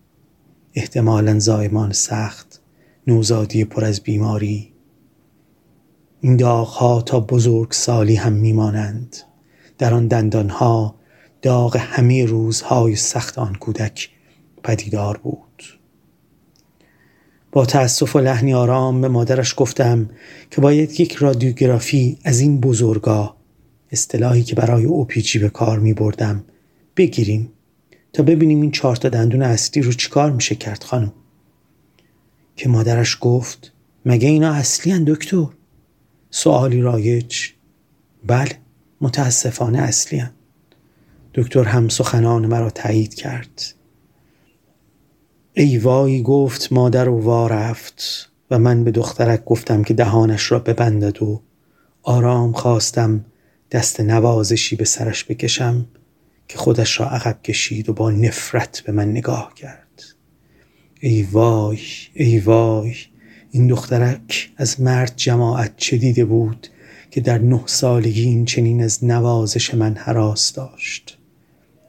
[0.74, 2.62] احتمالا زایمان سخت
[3.08, 4.74] نوزادی پر از بیماری.
[6.22, 9.18] این داغها تا بزرگ سالی هم میمانند.
[9.78, 10.96] در آن دندانها
[11.42, 14.10] داغ همه روزهای سخت آن کودک
[14.64, 15.47] پدیدار بود.
[17.58, 20.10] با تأسف و لحنی آرام به مادرش گفتم
[20.52, 23.36] که باید یک رادیوگرافی از این بزرگا
[23.92, 26.44] اصطلاحی که برای اوپیجی به کار می بردم
[26.98, 27.50] بگیریم
[28.14, 31.14] تا ببینیم این چهار تا دندون اصلی رو چیکار میشه کرد خانم.
[32.56, 33.74] که مادرش گفت
[34.06, 35.48] مگه اینا اصلی هن دکتر؟
[36.30, 37.36] سوالی رایج
[38.28, 38.58] بله
[39.02, 40.32] متاسفانه اصلی هن.
[41.34, 43.77] دکتر هم سخنان مرا تایید کرد.
[45.60, 50.60] ای وای گفت مادر و وا رفت و من به دخترک گفتم که دهانش را
[50.60, 51.42] ببندد و
[52.04, 53.26] آرام خواستم
[53.72, 55.86] دست نوازشی به سرش بکشم
[56.48, 60.04] که خودش را عقب کشید و با نفرت به من نگاه کرد.
[61.02, 61.80] ای وای
[62.14, 62.96] ای وای
[63.52, 66.68] این دخترک از مرد جماعت چه دیده بود
[67.12, 71.18] که در نه سالگی این چنین از نوازش من حراس داشت؟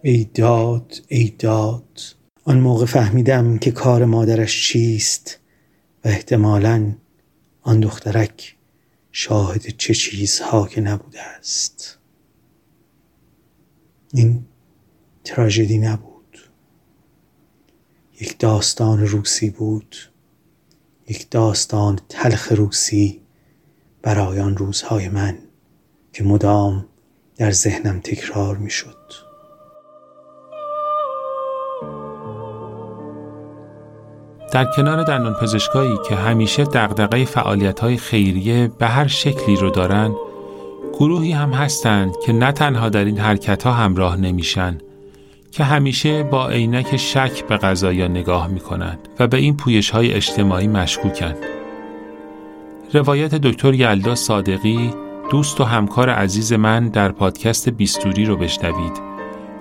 [0.03, 2.18] ای داد ای داد
[2.49, 5.38] آن موقع فهمیدم که کار مادرش چیست
[6.05, 6.92] و احتمالا
[7.62, 8.57] آن دخترک
[9.12, 11.99] شاهد چه چیزها که نبوده است.
[14.14, 14.44] این
[15.24, 16.38] تراژدی نبود.
[18.20, 19.96] یک داستان روسی بود.
[21.09, 23.20] یک داستان تلخ روسی
[24.03, 25.38] برای آن روزهای من
[26.12, 26.86] که مدام
[27.36, 28.97] در ذهنم تکرار می شد
[34.53, 40.14] در کنار دندان پزشکایی که همیشه دقدقه فعالیت های خیریه به هر شکلی رو دارن
[40.92, 44.78] گروهی هم هستند که نه تنها در این حرکت ها همراه نمیشن
[45.53, 50.68] که همیشه با عینک شک به قضایا نگاه می‌کنند و به این پویش های اجتماعی
[50.68, 51.36] مشکوکند.
[52.92, 54.90] روایت دکتر یلدا صادقی
[55.30, 59.01] دوست و همکار عزیز من در پادکست بیستوری رو بشنوید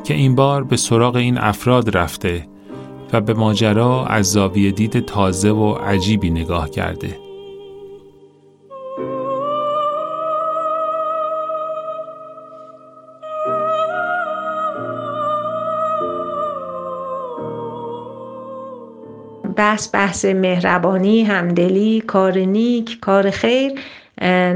[0.04, 2.48] که این بار به سراغ این افراد رفته
[3.14, 7.28] و به ماجرا از زاویه دید تازه و عجیبی نگاه کرده.
[19.56, 23.72] بحث بحث مهربانی همدلی کار نیک کار خیر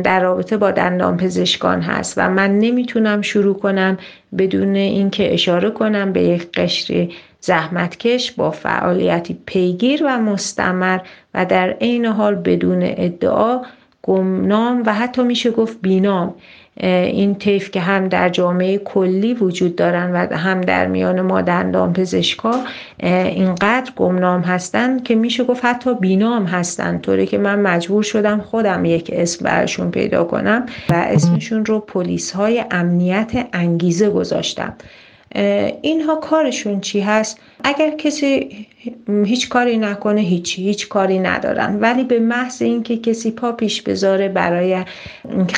[0.04, 3.97] در رابطه با دندان پزشکان هست و من نمی‌تونم شروع کنم
[4.38, 7.10] بدون اینکه اشاره کنم به یک قشر
[7.42, 11.00] زحمتکش با فعالیتی پیگیر و مستمر
[11.34, 13.62] و در عین حال بدون ادعا
[14.04, 16.34] گمنام و حتی میشه گفت بینام.
[16.84, 21.94] این طیف که هم در جامعه کلی وجود دارن و هم در میان ما دندان
[21.94, 22.60] پزشکا
[23.00, 26.98] اینقدر گمنام هستن که میشه گفت حتی بینام هستن.
[26.98, 32.32] طوری که من مجبور شدم خودم یک اسم برشون پیدا کنم و اسمشون رو پلیس
[32.32, 34.74] های امنیت انگیزه گذاشتم.
[35.82, 38.49] اینها کارشون چی هست؟ اگر کسی
[39.25, 41.79] هیچ کاری نکنه هیچی هیچ کاری ندارن.
[41.79, 44.86] ولی به محض اینکه کسی پا پیش بذاره برای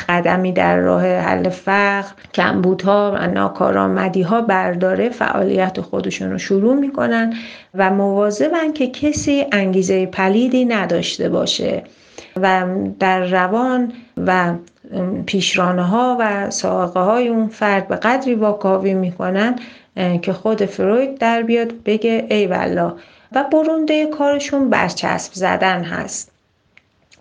[0.08, 7.34] قدمی در راه حل فقر کمبودها و ناکارآمدی ها برداره فعالیت خودشون رو شروع می‌کنن
[7.74, 11.82] و مواظبن که کسی انگیزه پلیدی نداشته باشه.
[12.36, 12.64] و
[13.00, 14.54] در روان و
[15.26, 19.58] پیشرانه ها و ساقه های اون فرد به قدری واکاوی می‌کنن
[20.22, 22.92] که خود فروید در بیاد بگه ای والله.
[23.32, 26.30] و برونده کارشون برچسب زدن هست.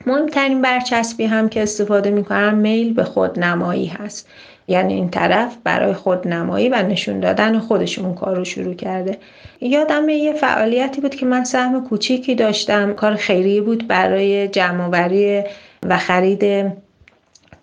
[0.05, 4.29] مهمترین برچسبی هم که استفاده می‌کنن میل به خودنمایی هست.
[4.67, 9.17] یعنی این طرف برای خودنمایی و نشون دادن خودشون کار رو شروع کرده.
[9.61, 12.93] یادم یه فعالیتی بود که من سهم کوچیکی داشتم.
[12.93, 15.43] کار خیریه بود برای جمعوری
[15.83, 16.73] و خرید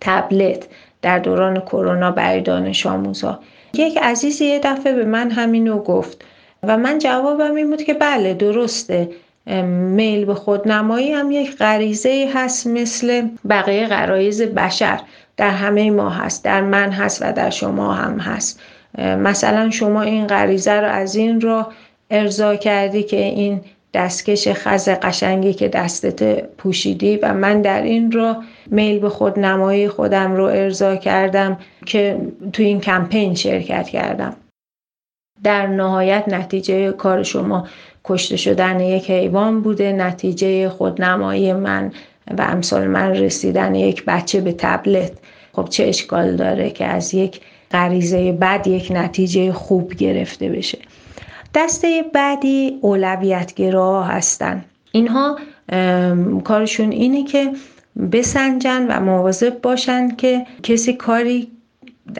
[0.01, 0.67] تبلت
[1.03, 3.39] در دوران کرونا برای دانش آموزا.
[3.75, 6.25] یک عزیزی یه دفعه به من همینو گفت
[6.63, 9.11] و من جوابم این بود که بله درسته.
[9.47, 15.01] میل به خودنمایی هم یک غریزه هست مثل بقیه غرایز بشر.
[15.41, 18.61] در همه ما هست در من هست و در شما هم هست.
[18.99, 21.73] مثلا شما این غریزه رو از این را
[22.11, 23.61] ارضا کردی که این
[23.95, 28.37] دستکش خز قشنگی که دستت پوشیدی و من در این را
[28.67, 32.19] میل به خود نمایی خودم رو ارضا کردم که
[32.53, 34.37] تو این کمپین شرکت کردم.
[35.43, 37.69] در نهایت نتیجه کار شما
[38.05, 41.93] کشته شدن یک حیوان بوده نتیجه خودنمایی من
[42.39, 45.13] و امثال من رسیدن یک بچه به تبلت.
[45.53, 47.41] خب چه اشکال داره که از یک
[47.71, 50.79] غریزه بد یک نتیجه خوب گرفته بشه.
[51.55, 54.65] دسته بعدی اولویتگرا هستن.
[54.93, 55.39] اینها
[56.45, 57.51] کارشون اینه که
[58.13, 61.49] بسنجن و مواظب باشن که کسی کاری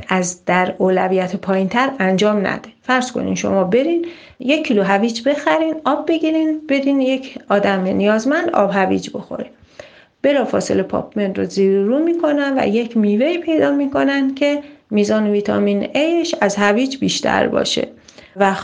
[0.09, 2.69] از در اولویت پایینتر انجام نده.
[2.83, 4.07] فرض کنین شما برین
[4.41, 9.51] یک کیلو هویج بخرین آب بگیرین بدین یک آدم نیازمند آب هویج بخوره
[10.23, 15.89] بلا فاصله پاپمنت رو زیر رو می‌کنن و یک میوه پیدا می‌کنن که میزان ویتامین
[15.95, 17.89] ایش از هویج بیشتر باشه.
[18.37, 18.55] و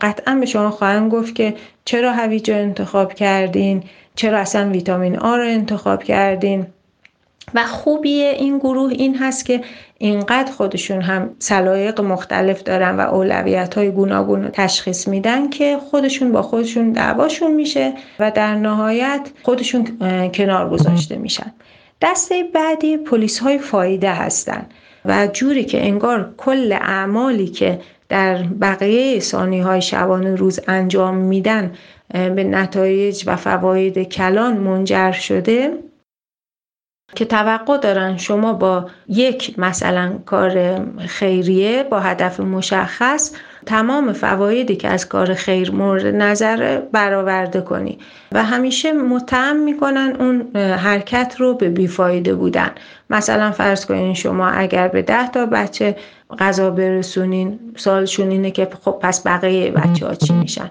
[0.00, 3.82] قطعا به شما خواهند گفت که چرا هویج رو انتخاب کردین؟
[4.14, 6.66] چرا اصلا ویتامین آ رو انتخاب کردین؟
[7.54, 9.60] و خوبی این گروه این هست که
[9.98, 16.32] اینقدر خودشون هم سلایق مختلف دارن و اولویت های گوناگون رو تشخیص میدن که خودشون
[16.32, 19.86] با خودشون دعواشون میشه و در نهایت خودشون
[20.34, 21.52] کنار گذاشته میشن.
[22.02, 24.66] دسته بعدی پلیس های فایده هستن
[25.04, 31.72] و جوری که انگار کل اعمالی که در بقیه ثانی های شبانه روز انجام میدن
[32.10, 35.78] به نتایج و فواید کلان منجر شده.
[37.14, 43.32] که توقع دارن شما با یک مثلا کار خیریه با هدف مشخص
[43.66, 47.98] تمام فوایدی که از کار خیر مورد نظر برآورده کنی.
[48.32, 52.70] و همیشه متهم می‌کنن اون حرکت رو به بیفایده بودن.
[53.10, 55.96] مثلا فرض کنین شما اگر به ده تا بچه
[56.38, 60.70] غذا برسونین سالشون اینه که خب پس بقیه بچه ها چی میشن؟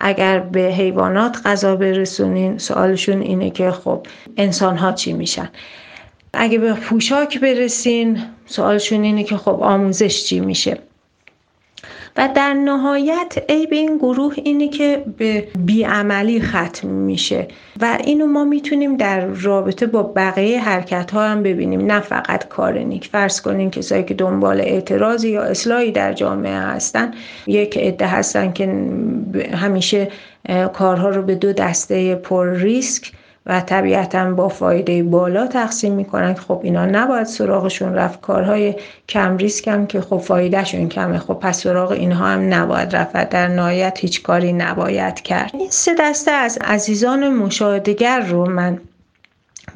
[0.00, 5.48] اگر به حیوانات غذا برسونین سوالشون اینه که خب انسان ها چی میشن؟
[6.36, 10.78] اگه به پوشاک برسین سوالشون اینه که خب آموزش چی میشه؟
[12.16, 17.48] و در نهایت عیب این گروه اینه که به بیعملی ختم میشه
[17.80, 22.78] و اینو ما می‌تونیم در رابطه با بقیه حرکت ها هم ببینیم نه فقط کار
[22.78, 23.06] نیک.
[23.06, 27.14] فرض کنیم کسایی که دنبال اعتراضی یا اصلاحی در جامعه هستن
[27.46, 28.64] یک عده هستن که
[29.54, 30.08] همیشه
[30.72, 33.12] کارها رو به دو دسته پر ریسک
[33.46, 38.20] و طبیعتا با فایده بالا تقسیم می‌کنن خب اینا نباید سراغشون رفت.
[38.20, 38.74] کارهای
[39.08, 41.18] کم ریسک هم که خب فایدهشون کمه.
[41.18, 45.50] خب پس سراغ اینها هم نباید رفت در نهایت هیچ کاری نباید کرد.
[45.54, 48.78] این سه دسته از عزیزان مشاهدگر رو من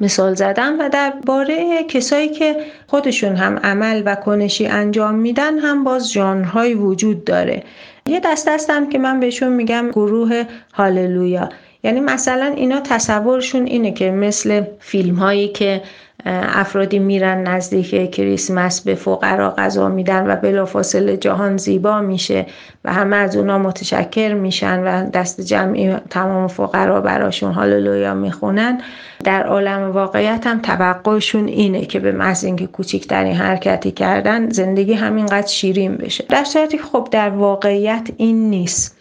[0.01, 2.55] مثال زدم و در باره کسایی که
[2.87, 7.63] خودشون هم عمل و کنشی انجام میدن هم باز ژانرهایی وجود داره.
[8.07, 10.43] یه دسته هستم که من بهشون میگم گروه
[10.73, 11.49] هاللویا.
[11.83, 15.81] یعنی مثلا اینا تصورشون اینه که مثل فیلم هایی که
[16.25, 22.45] افرادی میرن نزدیک کریسمس به فقرا غذا میدن و بلافاصله جهان زیبا میشه
[22.85, 28.81] و همه از اونا متشکر میشن و دست جمعی تمام فقرا براشون هاللویا می‌خونن
[29.23, 35.47] در عالم واقعیت هم توقعشون اینه که به محض اینکه کوچکترین حرکتی کردن زندگی همینقدر
[35.47, 36.25] شیرین بشه.
[36.29, 38.98] در صورتی خب در واقعیت این نیست.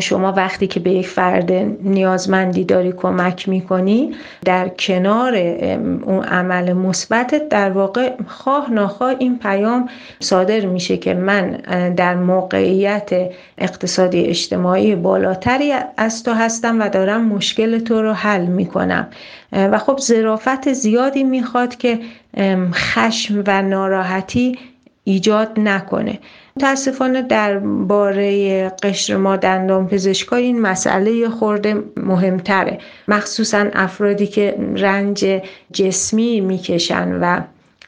[0.00, 1.52] شما وقتی که به یک فرد
[1.82, 4.14] نیازمندی داری کمک می‌کنی
[4.44, 5.36] در کنار
[6.04, 9.88] اون عمل مثبت در واقع خواه ناخواه این پیام
[10.20, 11.50] صادر میشه که من
[11.96, 13.10] در موقعیت
[13.58, 19.06] اقتصادی اجتماعی بالاتری از تو هستم و دارم مشکل تو رو حل می‌کنم.
[19.52, 21.98] و خب ظرافت زیادی می‌خواد که
[22.72, 24.58] خشم و ناراحتی
[25.10, 26.18] ایجاد نکنه.
[26.56, 32.78] متاسفانه درباره قشر ما دندان پزشکا این مسئله خورده مهمتره.
[33.08, 35.40] مخصوصا افرادی که رنج
[35.72, 37.40] جسمی می‌کشن و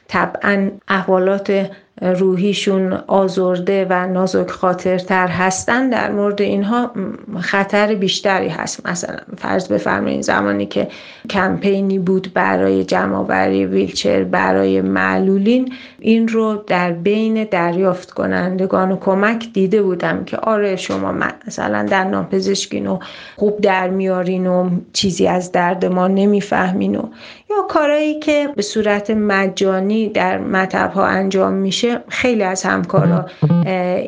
[0.07, 1.69] طبعا احوالات
[2.01, 6.91] روحیشون آزرده و نازک خاطرتر هستن در مورد اینها
[7.39, 8.87] خطر بیشتری هست.
[8.87, 10.87] مثلا فرض بفرمایید زمانی که
[11.29, 15.73] کمپینی بود برای جمعآوری ویلچر برای معلولین
[16.03, 21.11] این رو در بین دریافت کنندگان و کمک دیده بودم که آره شما
[21.47, 22.99] مثلا در پزشکین و
[23.35, 27.01] خوب در میارین و چیزی از درد ما نمی‌فهمین و
[27.49, 33.25] یا کارهایی که به صورت مجانی در مطب ها انجام میشه خیلی از همکارا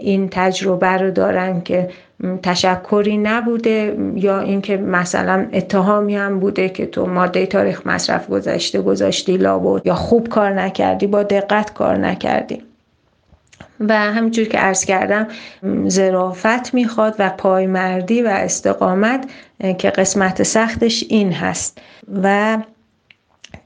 [0.01, 1.89] این تجربه رو دارن که
[2.43, 9.37] تشکری نبوده یا اینکه مثلا اتهامی هم بوده که تو ماده تاریخ مصرف گذشته گذاشتی
[9.37, 12.61] لابد یا خوب کار نکردی با دقت کار نکردی.
[13.79, 15.27] و همینجور که عرض کردم
[15.87, 19.29] زرافت می‌خواد و پایمردی و استقامت
[19.77, 21.81] که قسمت سختش این هست.
[22.23, 22.57] و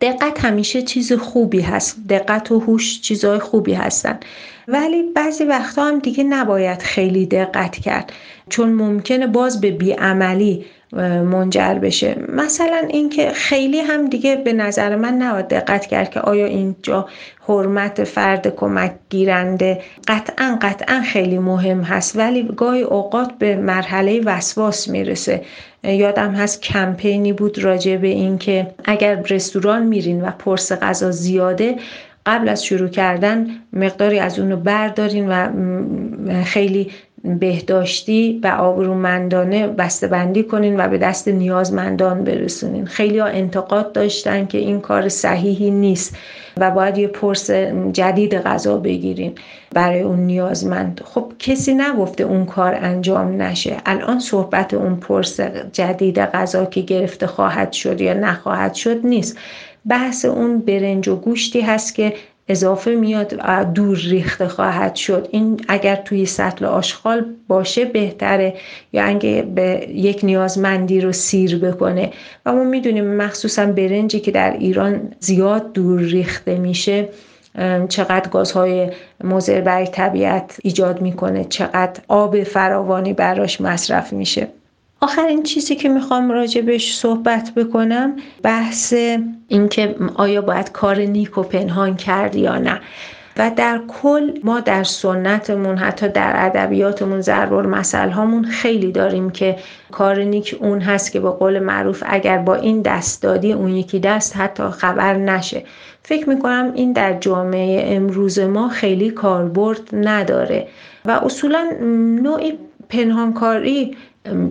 [0.01, 1.97] دقت همیشه چیز خوبی هست.
[2.09, 4.19] دقت و هوش چیزهای خوبی هستن.
[4.67, 8.13] ولی بعضی وقتا هم دیگه نباید خیلی دقت کرد.
[8.49, 12.15] چون ممکنه باز به بیعملی منجر بشه.
[12.29, 17.07] مثلا اینکه خیلی هم دیگه به نظر من نباید دقت کرد که آیا اینجا
[17.47, 22.17] حرمت فرد کمک گیرنده قطعا قطعا خیلی مهم هست.
[22.17, 25.41] ولی گاهی اوقات به مرحله وسواس می‌رسه.
[25.83, 31.75] یادم هست کمپینی بود راجع به اینکه اگر رستوران میرین و پرس غذا زیاده
[32.25, 35.47] قبل از شروع کردن مقداری از اونو بردارین و
[36.43, 36.91] خیلی
[37.23, 39.67] بهداشتی و آبرومندانه
[40.11, 42.85] بندی کنین و به دست نیازمندان برسونین.
[42.85, 46.17] خیلی ها انتقاد داشتن که این کار صحیحی نیست
[46.57, 47.51] و باید یه پرس
[47.93, 49.33] جدید غذا بگیرین
[49.73, 51.01] برای اون نیازمند.
[51.05, 53.77] خب کسی نگفته اون کار انجام نشه.
[53.85, 55.39] الان صحبت اون پرس
[55.73, 59.37] جدید غذا که گرفته خواهد شد یا نخواهد شد نیست.
[59.89, 62.13] بحث اون برنج و گوشتی هست که
[62.49, 63.33] اضافه میاد
[63.73, 65.27] دور ریخته خواهد شد.
[65.31, 68.53] این اگر توی سطل آشغال باشه بهتره
[68.93, 72.11] یا اگه به یک نیازمندی رو سیر بکنه.
[72.45, 77.09] و ما می‌دونیم مخصوصا برنجی که در ایران زیاد دور ریخته میشه
[77.89, 78.91] چقدر گازهای
[79.23, 84.47] مضر برای طبیعت ایجاد می‌کنه چقدر آب فراوانی براش مصرف میشه.
[85.01, 88.93] آخرین چیزی که می‌خوام راجبش صحبت بکنم بحث
[89.47, 92.81] اینکه آیا باید کار نیک و پنهان کرد یا نه.
[93.37, 99.55] و در کل ما در سنتمون حتی در ادبیاتمون ضرب مسئله خیلی داریم که
[99.91, 103.99] کار نیک اون هست که با قول معروف اگر با این دست دادی اون یکی
[103.99, 105.63] دست حتی خبر نشه.
[106.03, 110.67] فکر می‌کنم این در جامعه امروز ما خیلی کاربرد نداره.
[111.05, 111.71] و اصولا
[112.23, 112.57] نوعی
[112.89, 113.97] پنهانکاری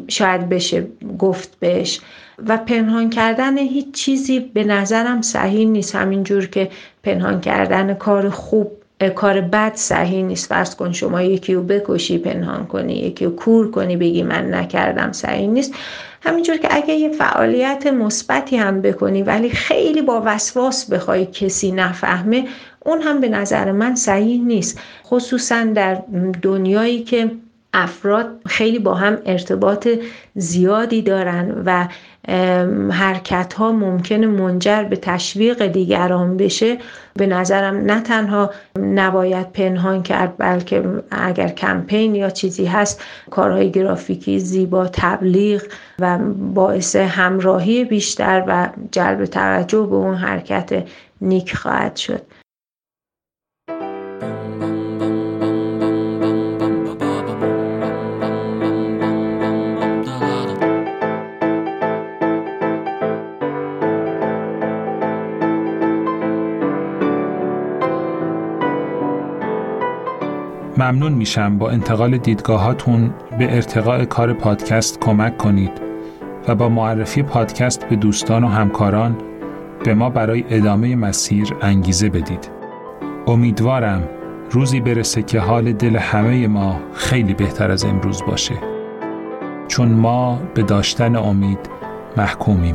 [0.08, 0.86] شاید بشه
[1.18, 2.00] گفت بهش.
[2.46, 5.94] و پنهان کردن هیچ چیزی به نظرم صحیح نیست.
[5.94, 6.70] همینجور که
[7.02, 8.72] پنهان کردن کار خوب
[9.14, 10.48] کار بد صحیح نیست.
[10.48, 12.94] فرض کن شما یکی رو بکشی پنهان کنی.
[12.94, 15.74] یکی رو کور کنی بگی من نکردم صحیح نیست.
[16.20, 22.44] همینجور که اگه یه فعالیت مثبتی هم بکنی ولی خیلی با وسواس بخوای کسی نفهمه
[22.84, 24.80] اون هم به نظر من صحیح نیست.
[25.06, 26.02] خصوصا در
[26.42, 27.30] دنیایی که
[27.74, 29.88] افراد خیلی با هم ارتباط
[30.34, 31.88] زیادی دارن و
[32.90, 36.78] حرکت ها ممکنه منجر به تشویق دیگران بشه.
[37.14, 38.50] به نظرم نه تنها
[38.80, 45.62] نباید پنهان کرد بلکه اگر کمپین یا چیزی هست کارهای گرافیکی زیبا تبلیغ
[45.98, 46.18] و
[46.54, 50.84] باعث همراهی بیشتر و جلب توجه به اون حرکت
[51.20, 52.22] نیک خواهد شد.
[70.78, 75.70] ممنون میشم با انتقال دیدگاهاتون به ارتقاء کار پادکست کمک کنید
[76.48, 79.16] و با معرفی پادکست به دوستان و همکاران
[79.84, 82.50] به ما برای ادامه مسیر انگیزه بدید.
[83.26, 84.08] امیدوارم
[84.50, 88.54] روزی برسه که حال دل همه ما خیلی بهتر از امروز باشه.
[89.68, 91.70] چون ما به داشتن امید
[92.16, 92.74] محکومیم.